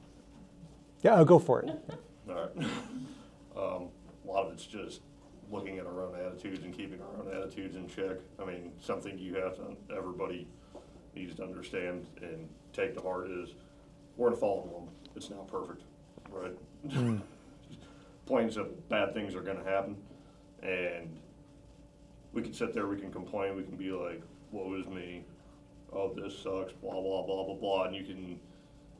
[1.04, 1.70] Yeah, I'll go for it.
[2.28, 2.68] All right.
[3.56, 3.90] Um,
[4.26, 5.02] a lot of it's just
[5.54, 8.18] looking at our own attitudes and keeping our own attitudes in check.
[8.42, 10.48] I mean, something you have to, everybody
[11.16, 13.54] needs to understand and take to heart is
[14.18, 14.90] we're in a fallen world.
[15.16, 15.84] It's not perfect,
[16.30, 16.58] right?
[16.92, 17.18] Hmm.
[18.26, 19.96] Plain of bad things are gonna happen
[20.64, 21.20] and
[22.34, 25.24] we can sit there, we can complain, we can be like, woe is me,
[25.92, 28.40] oh, this sucks, blah, blah, blah, blah, blah, and you can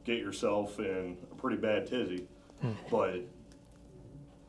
[0.04, 2.28] get yourself in a pretty bad tizzy.
[2.62, 2.74] Hmm.
[2.92, 3.22] But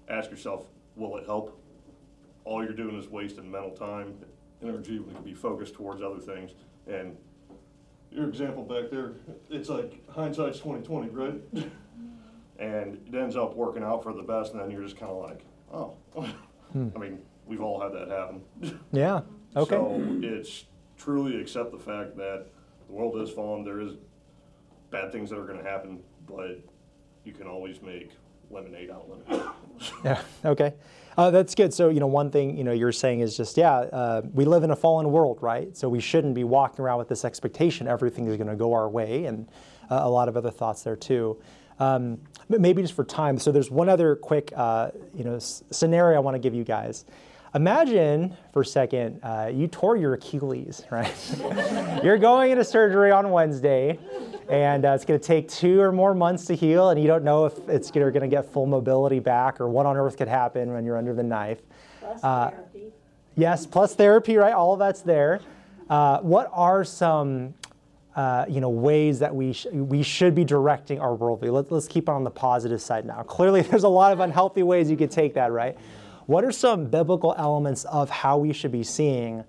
[0.08, 1.58] ask yourself, will it help?
[2.44, 4.14] All you're doing is wasting mental time,
[4.62, 6.52] energy, when it can be focused towards other things.
[6.86, 7.16] And
[8.10, 9.12] your example back there,
[9.50, 11.40] it's like hindsight's twenty twenty, right?
[12.56, 15.44] And it ends up working out for the best, and then you're just kinda like,
[15.72, 15.94] oh.
[16.72, 16.88] Hmm.
[16.94, 18.42] I mean, we've all had that happen.
[18.92, 19.22] Yeah.
[19.56, 19.74] Okay.
[19.74, 20.64] So it's
[20.96, 22.46] truly accept the fact that
[22.86, 23.94] the world is fallen, there is
[24.90, 26.60] bad things that are gonna happen, but
[27.24, 28.12] you can always make
[28.52, 29.50] lemonade out of lemonade.
[30.04, 30.20] Yeah.
[30.44, 30.74] Okay.
[31.16, 31.72] Uh, that's good.
[31.72, 34.62] So you know, one thing you know you're saying is just yeah, uh, we live
[34.64, 35.76] in a fallen world, right?
[35.76, 38.88] So we shouldn't be walking around with this expectation everything is going to go our
[38.88, 39.48] way, and
[39.90, 41.40] uh, a lot of other thoughts there too.
[41.78, 43.38] Um, but maybe just for time.
[43.38, 46.64] So there's one other quick uh, you know s- scenario I want to give you
[46.64, 47.04] guys.
[47.54, 51.12] Imagine for a second uh, you tore your Achilles, right?
[52.02, 53.98] You're going into surgery on Wednesday,
[54.48, 57.22] and uh, it's going to take two or more months to heal, and you don't
[57.24, 60.72] know if it's going to get full mobility back or what on earth could happen
[60.72, 61.60] when you're under the knife.
[62.22, 62.50] Uh,
[63.36, 64.52] Yes, plus therapy, right?
[64.52, 65.40] All of that's there.
[65.90, 67.54] Uh, what are some,
[68.14, 71.50] uh, you know, ways that we sh- we should be directing our worldview?
[71.52, 73.22] Let, let's keep it on the positive side now.
[73.24, 75.76] Clearly, there's a lot of unhealthy ways you could take that, right?
[76.26, 79.44] What are some biblical elements of how we should be seeing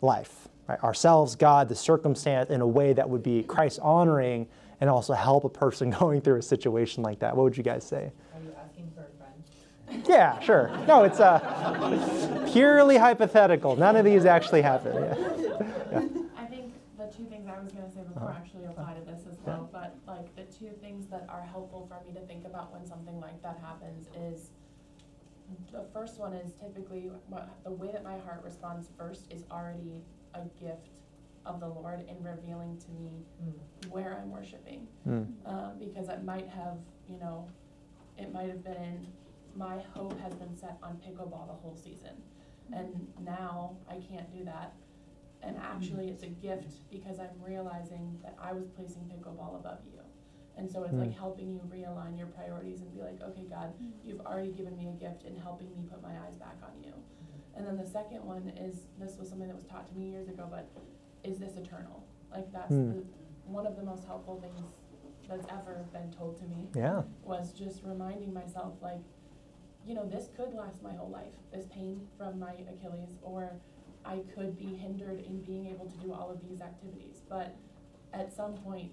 [0.00, 0.82] life, right?
[0.82, 4.46] Ourselves, God, the circumstance, in a way that would be Christ honoring
[4.80, 7.36] and also help a person going through a situation like that?
[7.36, 8.10] What would you guys say?
[8.34, 10.06] Are you asking for a friend?
[10.08, 10.70] Yeah, sure.
[10.88, 13.76] No, it's uh, purely hypothetical.
[13.76, 14.94] None of these actually happen.
[14.94, 15.98] Yeah.
[16.38, 19.38] I think the two things I was gonna say before actually apply to this as
[19.44, 22.86] well, but like the two things that are helpful for me to think about when
[22.86, 24.50] something like that happens is
[25.72, 30.02] the first one is typically what, the way that my heart responds first is already
[30.34, 31.00] a gift
[31.46, 33.24] of the Lord in revealing to me
[33.90, 34.86] where I'm worshiping.
[35.06, 35.26] Mm.
[35.44, 36.78] Uh, because it might have,
[37.08, 37.48] you know,
[38.16, 39.06] it might have been,
[39.54, 42.16] my hope has been set on pickleball the whole season.
[42.72, 44.72] And now I can't do that.
[45.42, 50.00] And actually, it's a gift because I'm realizing that I was placing pickleball above you.
[50.56, 51.14] And so it's like Mm.
[51.18, 53.72] helping you realign your priorities and be like, okay, God,
[54.04, 56.92] you've already given me a gift in helping me put my eyes back on you.
[57.54, 60.28] And then the second one is this was something that was taught to me years
[60.28, 60.68] ago, but
[61.24, 62.04] is this eternal?
[62.30, 62.90] Like that's Hmm.
[62.92, 63.04] the,
[63.46, 64.60] one of the most helpful things
[65.28, 67.02] that's ever been told to me Yeah.
[67.24, 69.00] was just reminding myself like,
[69.86, 71.34] you know, this could last my whole life.
[71.52, 73.60] This pain from my Achilles or
[74.04, 77.22] I could be hindered in being able to do all of these activities.
[77.28, 77.56] But
[78.12, 78.92] at some point,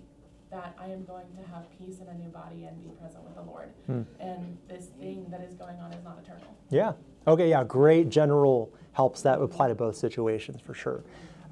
[0.52, 3.36] that I am going to have peace in a new body and be present with
[3.36, 3.70] the Lord.
[3.88, 4.02] Hmm.
[4.20, 6.44] And this thing that is going on is not eternal.
[6.70, 6.94] Yeah.
[7.28, 7.50] Okay.
[7.50, 7.64] Yeah.
[7.64, 11.04] Great general helps that apply to both situations for sure.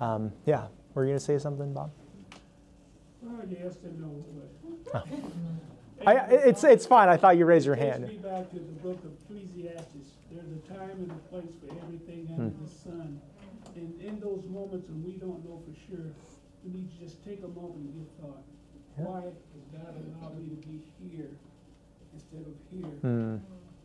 [0.01, 0.67] Um, yeah.
[0.93, 1.91] Were you gonna say something, Bob?
[3.21, 4.25] Well, yes and no,
[4.93, 5.07] but.
[6.07, 7.09] I, it's it's fine.
[7.09, 8.07] I thought you raised your Takes hand.
[8.07, 10.11] me back to the book of Ecclesiastes.
[10.31, 12.63] There's a time and a place for everything under Hmm.
[12.63, 13.21] the sun.
[13.75, 16.05] And in those moments when we don't know for sure,
[16.65, 18.43] we need to just take a moment and give thought.
[18.99, 19.05] Yeah.
[19.07, 19.33] Why has
[19.71, 21.31] God allowed me to be here
[22.13, 22.91] instead of here?
[23.01, 23.37] Hmm.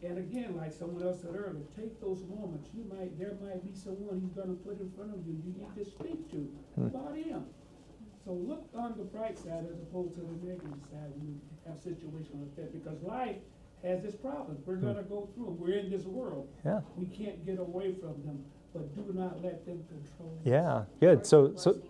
[0.02, 2.68] And again, like someone else said earlier, take those moments.
[2.76, 5.72] You might, there might be someone he's gonna put in front of you, you need
[5.76, 6.86] to speak to Hmm.
[6.86, 7.44] about him.
[8.24, 11.80] So look on the bright side as opposed to the negative side when you have
[11.80, 13.36] situations like that, because life
[13.82, 14.60] has its problems.
[14.66, 14.86] We're Hmm.
[14.86, 15.60] gonna go through them.
[15.60, 16.48] We're in this world.
[16.64, 16.80] Yeah.
[16.96, 20.36] We can't get away from them, but do not let them control.
[20.40, 20.46] us.
[20.46, 20.84] Yeah.
[21.00, 21.24] Good.
[21.26, 21.80] So so.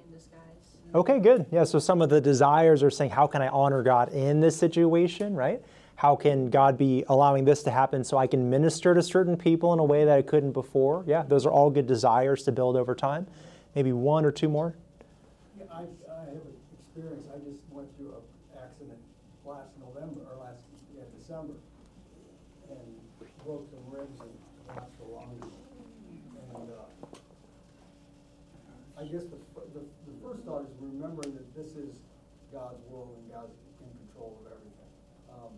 [0.95, 1.47] Okay, good.
[1.51, 4.57] Yeah, so some of the desires are saying, how can I honor God in this
[4.57, 5.61] situation, right?
[5.97, 9.73] How can God be allowing this to happen so I can minister to certain people
[9.73, 11.03] in a way that I couldn't before?
[11.05, 13.27] Yeah, those are all good desires to build over time.
[13.75, 14.77] Maybe one or two more.
[15.59, 18.99] Yeah, I, I have an experience, I just went through an accident
[19.45, 20.63] last November, or last,
[20.97, 21.55] yeah, December,
[22.71, 22.79] and
[23.45, 24.31] broke some ribs and
[24.69, 25.43] lost a lung.
[26.55, 27.17] And, uh,
[29.01, 29.37] I guess the,
[31.05, 32.01] thought is remembering that this is
[32.53, 34.93] God's world and God's in control of everything.
[35.29, 35.53] Um,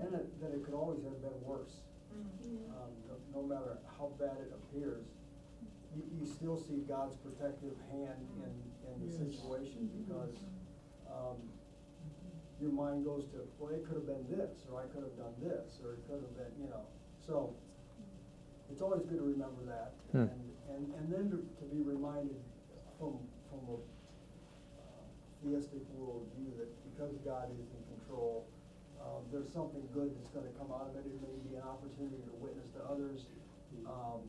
[0.00, 1.80] and that, that it could always have been worse.
[2.12, 5.04] Um, no, no matter how bad it appears,
[5.94, 8.52] you, you still see God's protective hand in,
[8.88, 9.20] in the Yes.
[9.20, 10.36] situation because,
[11.08, 11.36] um,
[12.60, 15.36] your mind goes to, well, it could have been this, or I could have done
[15.44, 16.88] this, or it could have been, you know,
[17.20, 17.52] so
[18.72, 19.92] it's always good to remember that.
[20.12, 20.32] Hmm.
[20.32, 20.40] And,
[20.72, 22.40] and, and then to, to be reminded
[22.96, 23.20] from,
[23.52, 23.78] from a
[25.42, 28.46] theistic worldview that because God is in control,
[29.00, 31.04] um, there's something good that's gonna come out of it.
[31.06, 33.26] It may be an opportunity to witness to others.
[33.86, 34.24] Um,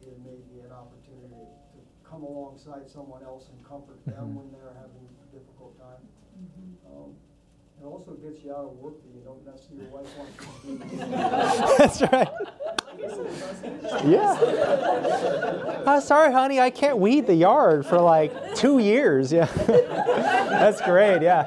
[0.00, 1.44] it may be an opportunity
[1.74, 1.78] to
[2.08, 4.34] come alongside someone else and comfort them Mhm.
[4.36, 6.08] when they're having a difficult time.
[6.86, 7.16] Um,
[7.80, 11.76] it also gets you out of work that you don't necessarily, your wife wants to.
[11.78, 12.28] That's right.
[14.04, 14.32] Yeah.
[15.86, 19.32] Uh, sorry, honey, I can't weed the yard for like two years.
[19.32, 19.46] Yeah.
[19.66, 21.22] that's great.
[21.22, 21.44] Yeah.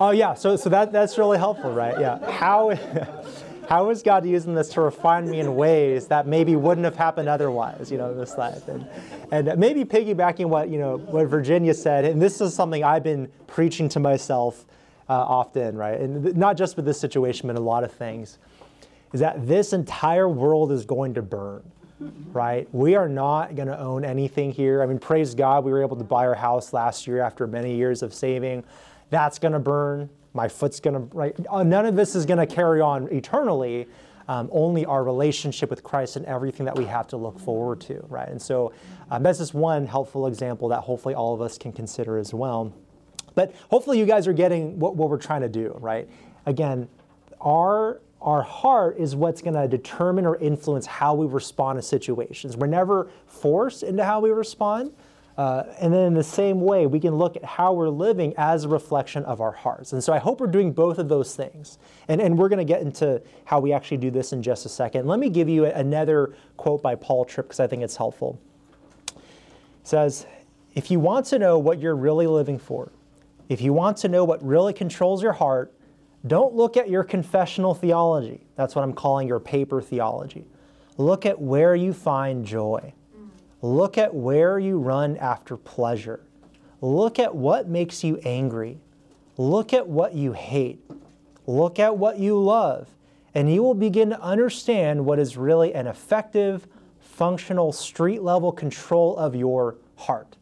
[0.00, 0.34] Oh, yeah.
[0.34, 1.98] So, so that, that's really helpful, right?
[1.98, 2.18] Yeah.
[2.30, 2.74] How,
[3.68, 7.28] how is God using this to refine me in ways that maybe wouldn't have happened
[7.28, 8.66] otherwise, you know, in this life?
[8.68, 8.86] And,
[9.30, 13.30] and maybe piggybacking what, you know, what Virginia said, and this is something I've been
[13.46, 14.64] preaching to myself
[15.08, 15.98] uh, often, right?
[16.00, 18.38] And th- not just with this situation, but a lot of things
[19.12, 21.62] is that this entire world is going to burn,
[22.32, 22.68] right?
[22.72, 24.82] We are not going to own anything here.
[24.82, 27.74] I mean, praise God, we were able to buy our house last year after many
[27.74, 28.64] years of saving.
[29.10, 30.10] That's going to burn.
[30.34, 31.34] My foot's going to, right?
[31.48, 33.86] Uh, None of this is going to carry on eternally.
[34.28, 38.04] Um, only our relationship with Christ and everything that we have to look forward to,
[38.10, 38.28] right?
[38.28, 38.74] And so
[39.10, 42.74] um, that's just one helpful example that hopefully all of us can consider as well.
[43.38, 46.10] But hopefully, you guys are getting what, what we're trying to do, right?
[46.44, 46.88] Again,
[47.40, 52.56] our our heart is what's going to determine or influence how we respond to situations.
[52.56, 54.92] We're never forced into how we respond.
[55.36, 58.64] Uh, and then in the same way, we can look at how we're living as
[58.64, 59.92] a reflection of our hearts.
[59.92, 61.78] And so I hope we're doing both of those things.
[62.08, 64.68] And, and we're going to get into how we actually do this in just a
[64.68, 65.06] second.
[65.06, 68.40] Let me give you another quote by Paul Tripp because I think it's helpful.
[69.14, 69.22] It
[69.84, 70.26] says,
[70.74, 72.90] If you want to know what you're really living for,
[73.48, 75.72] if you want to know what really controls your heart,
[76.26, 78.46] don't look at your confessional theology.
[78.56, 80.46] That's what I'm calling your paper theology.
[80.96, 82.92] Look at where you find joy.
[83.62, 86.20] Look at where you run after pleasure.
[86.80, 88.80] Look at what makes you angry.
[89.36, 90.80] Look at what you hate.
[91.46, 92.88] Look at what you love.
[93.34, 96.66] And you will begin to understand what is really an effective,
[97.00, 100.37] functional, street level control of your heart.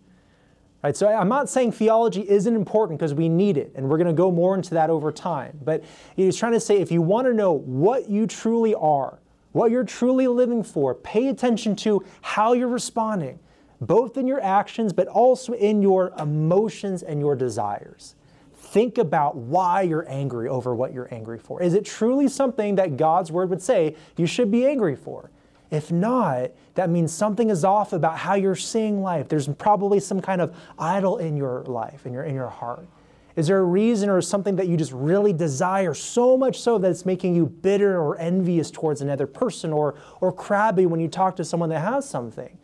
[0.86, 4.06] Right, so I'm not saying theology isn't important because we need it, and we're going
[4.06, 5.58] to go more into that over time.
[5.64, 5.82] But
[6.14, 9.18] he's trying to say if you want to know what you truly are,
[9.50, 13.40] what you're truly living for, pay attention to how you're responding,
[13.80, 18.14] both in your actions, but also in your emotions and your desires.
[18.54, 21.60] Think about why you're angry over what you're angry for.
[21.60, 25.32] Is it truly something that God's word would say you should be angry for?
[25.70, 29.28] If not, that means something is off about how you're seeing life.
[29.28, 32.86] There's probably some kind of idol in your life, in your, in your heart.
[33.34, 36.90] Is there a reason or something that you just really desire so much so that
[36.90, 41.36] it's making you bitter or envious towards another person or, or crabby when you talk
[41.36, 42.56] to someone that has something?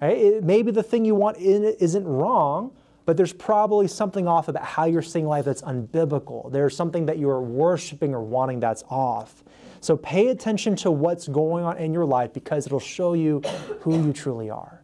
[0.00, 0.16] Right?
[0.16, 2.72] It, maybe the thing you want in it isn't wrong,
[3.04, 6.50] but there's probably something off about how you're seeing life that's unbiblical.
[6.50, 9.44] There's something that you're worshiping or wanting that's off.
[9.80, 13.40] So pay attention to what's going on in your life because it'll show you
[13.80, 14.82] who you truly are.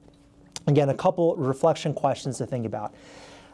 [0.66, 2.94] Again, a couple reflection questions to think about.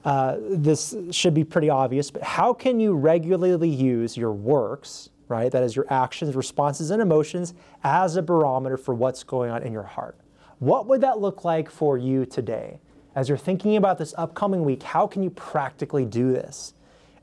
[0.04, 5.50] Uh, this should be pretty obvious, but how can you regularly use your works, right?
[5.50, 9.72] That is your actions, responses, and emotions as a barometer for what's going on in
[9.72, 10.16] your heart?
[10.60, 12.80] What would that look like for you today?
[13.14, 16.74] As you're thinking about this upcoming week, how can you practically do this?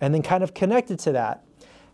[0.01, 1.44] And then, kind of connected to that,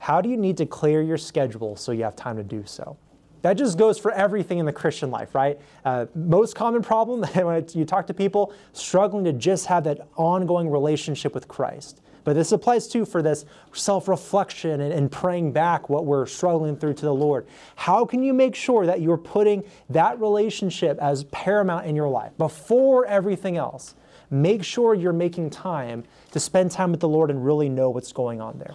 [0.01, 2.97] how do you need to clear your schedule so you have time to do so?
[3.43, 5.59] That just goes for everything in the Christian life, right?
[5.85, 10.71] Uh, most common problem when you talk to people struggling to just have that ongoing
[10.71, 12.01] relationship with Christ.
[12.23, 16.75] But this applies too for this self reflection and, and, praying back what we're struggling
[16.77, 17.45] through to the Lord.
[17.75, 22.35] How can you make sure that you're putting that relationship as paramount in your life
[22.39, 23.93] before everything else?
[24.31, 28.11] Make sure you're making time to spend time with the Lord and really know what's
[28.11, 28.73] going on there.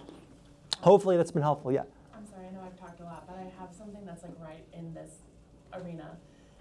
[0.87, 1.69] Hopefully, that's been helpful.
[1.69, 1.83] Yeah.
[2.15, 4.63] I'm sorry, I know I've talked a lot, but I have something that's like right
[4.71, 5.15] in this
[5.73, 6.15] arena.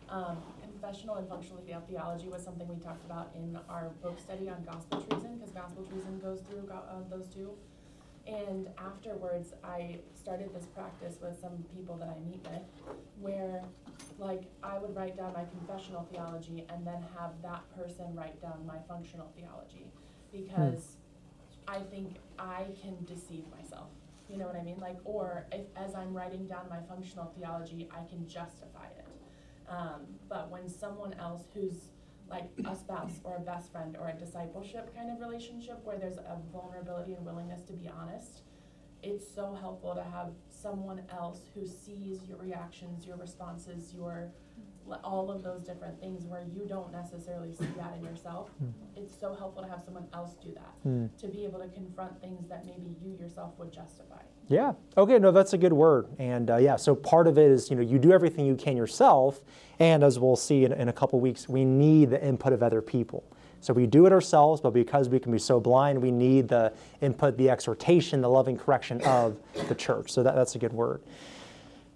[0.09, 4.64] Um, confessional and functional theology was something we talked about in our book study on
[4.64, 7.53] gospel treason, because gospel treason goes through go- uh, those two.
[8.27, 12.62] And afterwards, I started this practice with some people that I meet with,
[13.20, 13.62] where,
[14.18, 18.66] like, I would write down my confessional theology and then have that person write down
[18.66, 19.87] my functional theology,
[20.33, 20.97] because
[21.68, 23.91] I think I can deceive myself.
[24.29, 24.79] You know what I mean?
[24.81, 29.07] Like, or if, as I'm writing down my functional theology, I can justify it.
[29.68, 31.91] Um, but when someone else who's
[32.29, 36.16] like a spouse or a best friend or a discipleship kind of relationship where there's
[36.16, 38.43] a vulnerability and willingness to be honest,
[39.03, 44.33] it's so helpful to have someone else who sees your reactions, your responses, your
[45.05, 48.51] all of those different things where you don't necessarily see that in yourself.
[48.62, 48.72] Mm.
[48.97, 51.09] It's so helpful to have someone else do that mm.
[51.18, 54.22] to be able to confront things that maybe you yourself would justify.
[54.49, 54.74] Yeah.
[54.97, 55.18] Okay.
[55.18, 56.07] No, that's a good word.
[56.18, 58.76] And uh, yeah, so part of it is you know you do everything you can
[58.76, 59.41] yourself,
[59.78, 62.80] and as we'll see in, in a couple weeks, we need the input of other
[62.80, 63.24] people.
[63.61, 66.72] So we do it ourselves, but because we can be so blind, we need the
[67.01, 70.12] input, the exhortation, the loving correction of the church.
[70.12, 71.03] So that, that's a good word.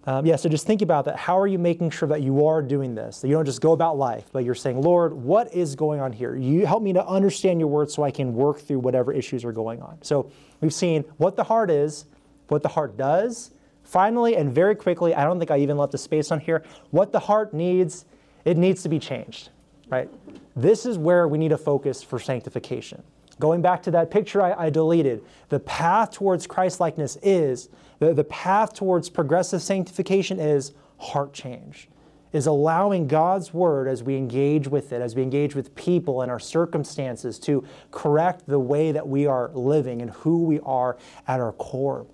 [0.04, 1.16] Um, yeah, so just think about that.
[1.16, 3.20] How are you making sure that you are doing this?
[3.20, 6.12] That you don't just go about life, but you're saying, Lord, what is going on
[6.12, 6.36] here?
[6.36, 9.52] You help me to understand your word so I can work through whatever issues are
[9.52, 9.98] going on.
[10.00, 10.30] So
[10.62, 12.06] we've seen what the heart is,
[12.48, 13.50] what the heart does.
[13.84, 17.12] Finally, and very quickly, I don't think I even left a space on here, what
[17.12, 18.06] the heart needs,
[18.44, 19.50] it needs to be changed,
[19.88, 20.08] right?
[20.56, 23.02] This is where we need to focus for sanctification.
[23.38, 27.68] Going back to that picture I, I deleted, the path towards Christ likeness is
[28.00, 31.88] the, the path towards progressive sanctification is heart change,
[32.32, 36.30] is allowing God's word as we engage with it, as we engage with people and
[36.30, 40.96] our circumstances to correct the way that we are living and who we are
[41.28, 42.06] at our core.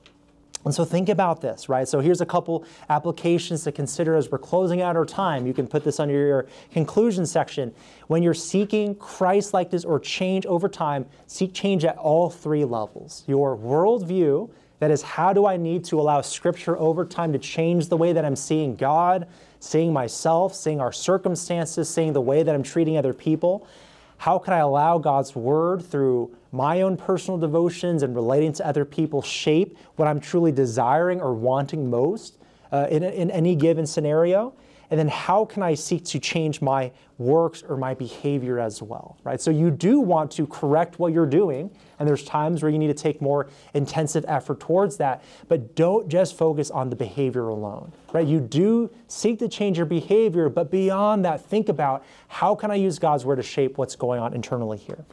[0.65, 1.87] And so think about this, right?
[1.87, 5.47] So here's a couple applications to consider as we're closing out our time.
[5.47, 7.73] You can put this under your conclusion section.
[8.09, 13.23] When you're seeking Christ likeness or change over time, seek change at all three levels
[13.29, 17.89] your worldview, that is, how do I need to allow Scripture over time to change
[17.89, 19.27] the way that I'm seeing God,
[19.59, 23.67] seeing myself, seeing our circumstances, seeing the way that I'm treating other people?
[24.19, 28.85] How can I allow God's Word through my own personal devotions and relating to other
[28.85, 32.37] people shape what I'm truly desiring or wanting most
[32.73, 34.55] uh, in, in any given scenario?
[34.91, 39.17] And then how can I seek to change my works or my behavior as well,
[39.25, 39.41] right?
[39.41, 42.89] So you do want to correct what you're doing, and there's times where you need
[42.89, 47.93] to take more intensive effort towards that, but don't just focus on the behavior alone,
[48.13, 48.27] right?
[48.27, 52.75] You do seek to change your behavior, but beyond that, think about how can I
[52.75, 55.05] use God's word to shape what's going on internally here.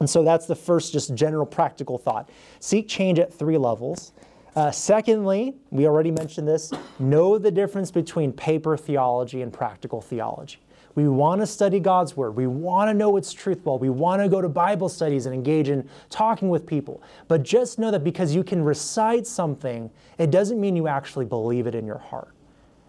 [0.00, 2.28] And so that's the first just general practical thought.
[2.60, 4.12] Seek change at three levels.
[4.54, 10.58] Uh, secondly, we already mentioned this know the difference between paper theology and practical theology.
[10.94, 12.36] We want to study God's Word.
[12.36, 13.78] We want to know its truth well.
[13.78, 17.02] We want to go to Bible studies and engage in talking with people.
[17.26, 21.66] But just know that because you can recite something, it doesn't mean you actually believe
[21.66, 22.33] it in your heart.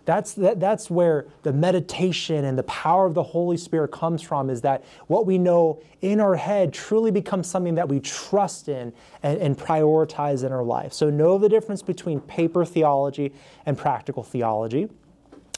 [0.06, 4.50] That's, that, that's where the meditation and the power of the Holy Spirit comes from,
[4.50, 8.94] is that what we know in our head truly becomes something that we trust in
[9.24, 10.94] and, and prioritize in our life.
[10.94, 13.34] So know the difference between paper theology
[13.66, 14.88] and practical theology.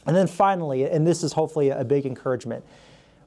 [0.05, 2.63] And then finally, and this is hopefully a big encouragement,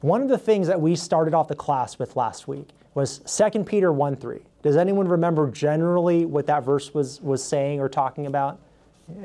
[0.01, 3.65] one of the things that we started off the class with last week was 2
[3.65, 4.41] Peter 1 3.
[4.63, 8.59] Does anyone remember generally what that verse was, was saying or talking about?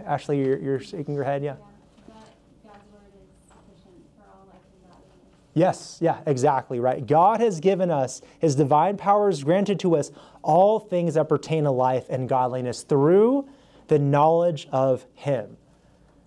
[0.06, 1.56] Ashley, you're, you're shaking your head, yeah?
[5.56, 7.08] Yes, yeah, exactly right.
[7.08, 10.12] God has given us, His divine powers granted to us
[10.44, 13.48] all things that pertain to life and godliness through
[13.88, 15.56] the knowledge of Him.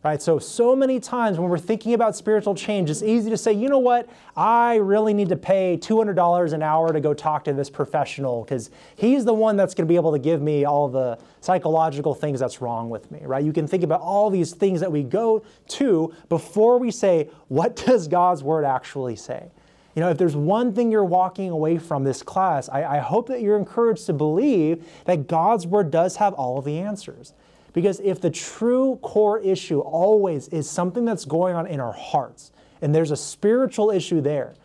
[0.04, 0.22] Right?
[0.22, 3.68] So, so many times when we're thinking about spiritual change, it's easy to say, you
[3.68, 7.68] know what, I really need to pay $200 an hour to go talk to this
[7.68, 11.18] professional because he's the one that's going to be able to give me all the
[11.40, 13.44] psychological things that's wrong with me, right?
[13.44, 17.74] You can think about all these things that we go to before we say, what
[17.74, 19.50] does God's word actually say?
[19.96, 23.26] You know, if there's one thing you're walking away from this class, I, I hope
[23.28, 27.34] that you're encouraged to believe that God's word does have all of the answers.
[27.78, 32.50] Because if the true core issue always is something that's going on in our hearts,
[32.82, 34.56] and there's a spiritual issue there,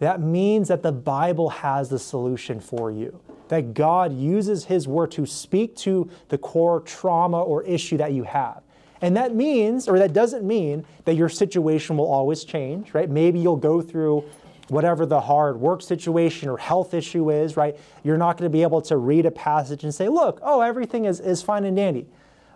[0.00, 3.20] that means that the Bible has the solution for you.
[3.46, 8.24] That God uses His Word to speak to the core trauma or issue that you
[8.24, 8.64] have.
[9.02, 13.08] And that means, or that doesn't mean, that your situation will always change, right?
[13.08, 14.24] Maybe you'll go through
[14.66, 17.78] whatever the hard work situation or health issue is, right?
[18.02, 21.04] You're not going to be able to read a passage and say, look, oh, everything
[21.04, 22.08] is, is fine and dandy.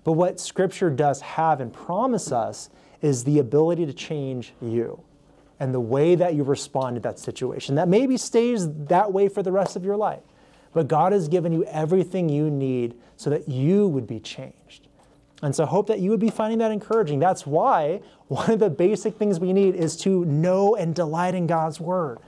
[0.05, 5.03] But what Scripture does have and promise us is the ability to change you
[5.61, 7.77] and the way that you respond to that situation.
[7.77, 10.23] That maybe stays that way for the rest of your life.
[10.73, 14.89] But God has given you everything you need so that you would be changed.
[15.43, 17.19] And so I hope that you would be finding that encouraging.
[17.19, 21.47] That's why one of the basic things we need is to know and delight in
[21.47, 22.19] God's Word.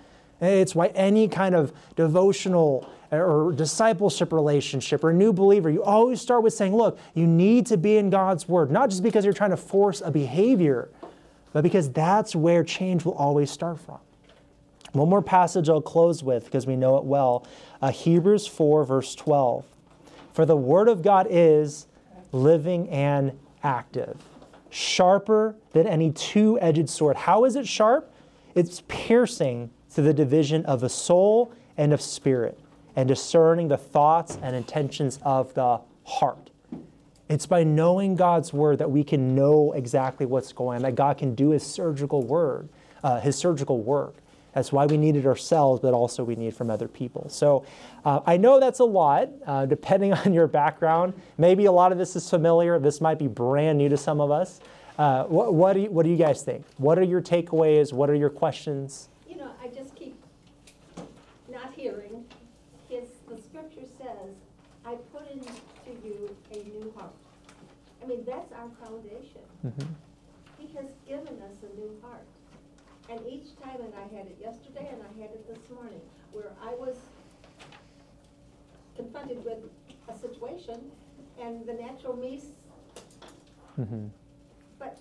[0.45, 6.43] It's why any kind of devotional or discipleship relationship or new believer, you always start
[6.43, 9.51] with saying, look, you need to be in God's Word, not just because you're trying
[9.51, 10.89] to force a behavior,
[11.53, 13.99] but because that's where change will always start from.
[14.93, 17.47] One more passage I'll close with because we know it well
[17.83, 19.65] uh, Hebrews 4, verse 12.
[20.33, 21.87] For the Word of God is
[22.33, 24.21] living and active,
[24.71, 27.17] sharper than any two edged sword.
[27.17, 28.13] How is it sharp?
[28.55, 32.59] It's piercing to the division of the soul and of spirit
[32.97, 36.51] and discerning the thoughts and intentions of the heart.
[37.29, 41.19] It's by knowing God's word that we can know exactly what's going on, that God
[41.19, 42.69] can do his surgical word,
[43.03, 44.17] uh, his surgical work.
[44.53, 47.29] That's why we need it ourselves, but also we need from other people.
[47.29, 47.65] So
[48.05, 51.15] uh, I know that's a lot, uh, depending on your background.
[51.39, 52.79] Maybe a lot of this is familiar.
[52.79, 54.61] This might be brand new to some of us.
[54.97, 56.65] Uh, what, what, do you, what do you guys think?
[56.77, 57.93] What are your takeaways?
[57.93, 59.09] What are your questions?
[59.35, 60.17] You know, I just keep
[61.51, 62.25] not hearing.
[62.89, 64.37] His, the scripture says,
[64.87, 65.51] I put into
[66.05, 67.13] you a new heart.
[68.03, 69.41] I mean, that's our foundation.
[69.67, 69.93] Mm-hmm.
[70.59, 72.27] He has given us a new heart.
[73.11, 76.01] And each time, and I had it yesterday and I had it this morning,
[76.33, 76.97] where I was
[78.97, 79.59] confronted with
[80.09, 80.91] a situation
[81.41, 82.41] and the natural me,
[83.79, 84.07] Mm-hmm.
[84.79, 84.97] but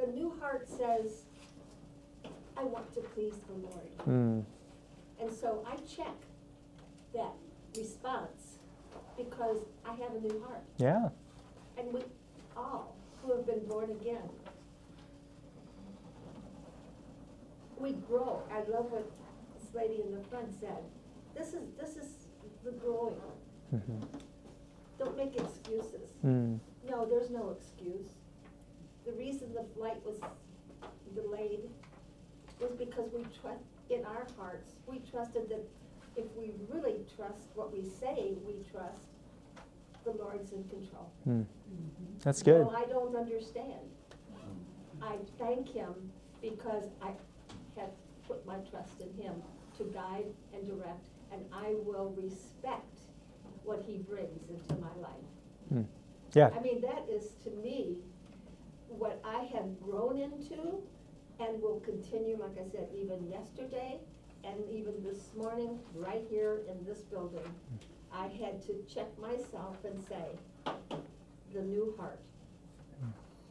[0.00, 1.24] the new heart says,
[2.58, 3.98] I want to please the Lord.
[4.08, 4.44] Mm.
[5.20, 6.14] And so I check
[7.14, 7.32] that
[7.76, 8.58] response
[9.16, 10.64] because I have a new heart.
[10.78, 11.08] Yeah.
[11.78, 12.02] And we
[12.56, 14.28] all who have been born again,
[17.78, 18.42] we grow.
[18.52, 19.08] I love what
[19.56, 20.82] this lady in the front said.
[21.36, 22.26] This is this is
[22.64, 23.14] the growing.
[23.72, 23.98] Mm-hmm.
[24.98, 26.10] Don't make excuses.
[26.26, 26.58] Mm.
[26.88, 28.08] No, there's no excuse.
[29.06, 30.18] The reason the flight was
[31.14, 31.70] delayed
[32.60, 35.66] was because we trust, in our hearts, we trusted that
[36.16, 39.08] if we really trust what we say we trust,
[40.04, 41.10] the Lord's in control.
[41.28, 41.44] Mm.
[42.22, 42.62] That's good.
[42.62, 43.88] No, I don't understand.
[45.00, 45.94] I thank Him
[46.42, 47.12] because I
[47.78, 47.90] have
[48.26, 49.34] put my trust in Him
[49.76, 52.98] to guide and direct, and I will respect
[53.64, 55.28] what He brings into my life.
[55.72, 55.86] Mm.
[56.34, 56.50] Yeah.
[56.56, 57.96] I mean, that is to me
[58.88, 60.82] what I have grown into
[61.40, 63.98] and will continue, like I said, even yesterday
[64.44, 67.40] and even this morning, right here in this building.
[68.12, 70.72] I had to check myself and say,
[71.52, 72.18] the new heart.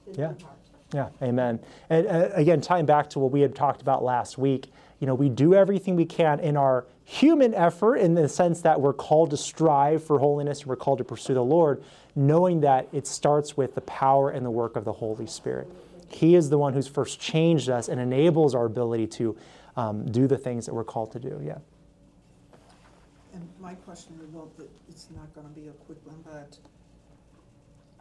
[0.06, 0.28] The Yeah.
[0.30, 0.58] new heart.
[0.94, 1.60] Yeah, amen.
[1.90, 5.16] And uh, again, tying back to what we had talked about last week, you know,
[5.16, 9.32] we do everything we can in our human effort in the sense that we're called
[9.32, 11.84] to strive for holiness and we're called to pursue the Lord,
[12.16, 15.68] knowing that it starts with the power and the work of the Holy Spirit.
[16.10, 19.38] He is the one who's first changed us and enables our ability to
[19.76, 21.40] um, do the things that we're called to do.
[21.44, 21.58] Yeah.
[23.34, 24.52] And my question, well,
[24.90, 26.58] it's not gonna be a quick one, but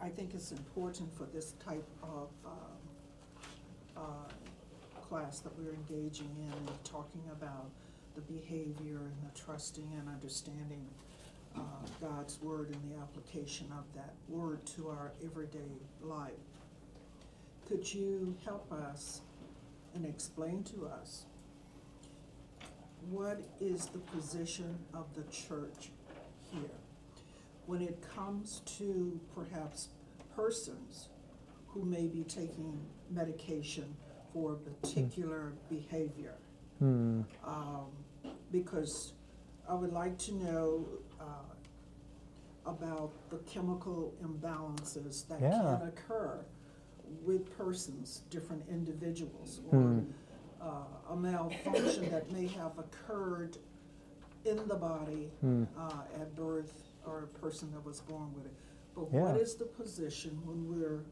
[0.01, 2.53] I think it's important for this type of, um,
[3.95, 7.69] uh, class that we're engaging in and talking about
[8.15, 10.85] the behavior and the trusting and understanding,
[11.55, 11.59] uh,
[12.01, 16.31] God's word and the application of that word to our everyday life.
[17.67, 19.21] Could you help us
[19.93, 21.25] and explain to us
[23.09, 25.89] what is the position of the church
[26.51, 26.79] here?
[27.65, 29.89] When it comes to perhaps
[30.33, 31.09] persons
[31.67, 32.79] who may be taking
[33.11, 33.95] medication
[34.33, 36.35] for a particular behavior.
[36.79, 37.21] Hmm.
[37.45, 37.87] Um,
[38.51, 39.13] because
[39.67, 40.85] I would like to know,
[41.19, 41.23] uh,
[42.65, 45.77] about the chemical imbalances that Yeah.
[45.79, 46.45] can occur
[47.23, 49.75] with persons, different individuals, Hmm.
[49.75, 50.03] or
[50.61, 53.57] uh, a malfunction that may have occurred
[54.45, 55.65] in the body Hmm.
[55.77, 58.53] uh, at birth or a person that was born with it.
[58.95, 59.41] But what Yeah.
[59.41, 61.03] is the position when we're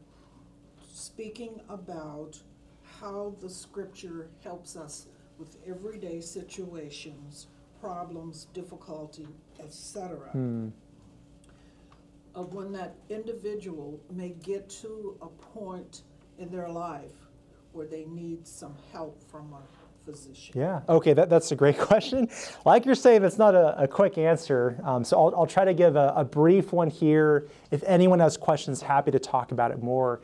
[0.92, 2.42] speaking about
[2.82, 5.06] how the scripture helps us
[5.38, 7.46] with everyday situations,
[7.80, 9.28] problems, difficulty,
[9.60, 10.30] etc.
[12.36, 16.02] Of when that individual may get to a point
[16.38, 17.14] in their life
[17.72, 19.62] where they need some help from a
[20.04, 20.52] physician.
[20.54, 20.82] Yeah.
[20.88, 21.14] Okay.
[21.14, 22.28] That, that's a great question.
[22.64, 24.78] Like you're saying, it's not a, a quick answer.
[24.84, 27.48] Um, so I'll, I'll try to give a, a brief one here.
[27.70, 30.20] If anyone has questions, happy to talk about it more.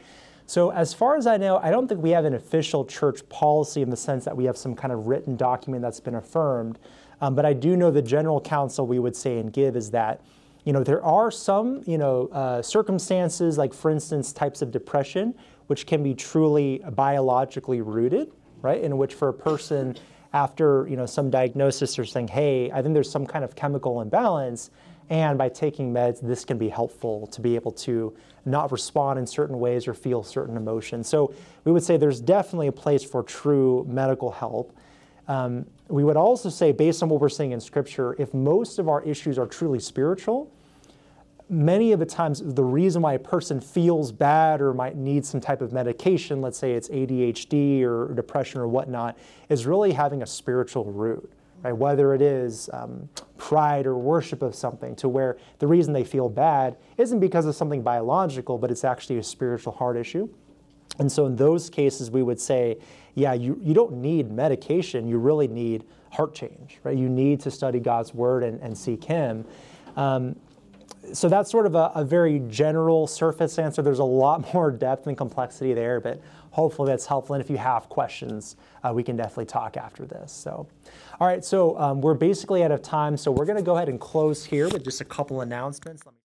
[0.46, 3.80] So as far as I know, I don't think we have an official church policy
[3.80, 6.78] in the sense that we have some kind of written document that's been affirmed.
[7.22, 10.20] Um, but I do know the general counsel we would say and give is that,
[10.64, 15.34] you know, there are some, you know, uh, circumstances like, for instance, types of depression,
[15.66, 18.80] which can be truly biologically rooted, right?
[18.80, 19.96] In which for a person
[20.32, 24.00] after, you know, some diagnosis they're saying, hey, I think there's some kind of chemical
[24.00, 24.70] imbalance,
[25.10, 29.26] and by taking meds, this can be helpful to be able to not respond in
[29.26, 31.08] certain ways or feel certain emotions.
[31.08, 31.34] So
[31.64, 34.76] we would say there's definitely a place for true medical help.
[35.28, 38.88] Um, we would also say, based on what we're seeing in Scripture, if most of
[38.88, 40.50] our issues are truly spiritual,
[41.50, 45.38] many of the times the reason why a person feels bad or might need some
[45.38, 49.18] type of medication, let's say it's ADHD or depression or whatnot,
[49.50, 51.30] is really having a spiritual root.
[51.62, 51.76] Right?
[51.76, 56.30] Whether it is um, pride or worship of something, to where the reason they feel
[56.30, 60.26] bad isn't because of something biological, but it's actually a spiritual heart issue.
[60.98, 62.78] And so in those cases, we would say,
[63.14, 66.96] yeah, you, you don't need medication, you really need heart change, right?
[66.96, 69.44] You need to study God's word and, and seek Him.
[69.96, 70.36] Um,
[71.12, 73.82] so that's sort of a, a, very general surface answer.
[73.82, 77.34] There's a lot more depth and complexity there, but hopefully that's helpful.
[77.34, 80.32] And if you have questions, uh, we can definitely talk after this.
[80.32, 80.66] So,
[81.20, 83.16] all right, so um, we're basically out of time.
[83.16, 86.02] So we're going to go ahead and close here with just a couple announcements.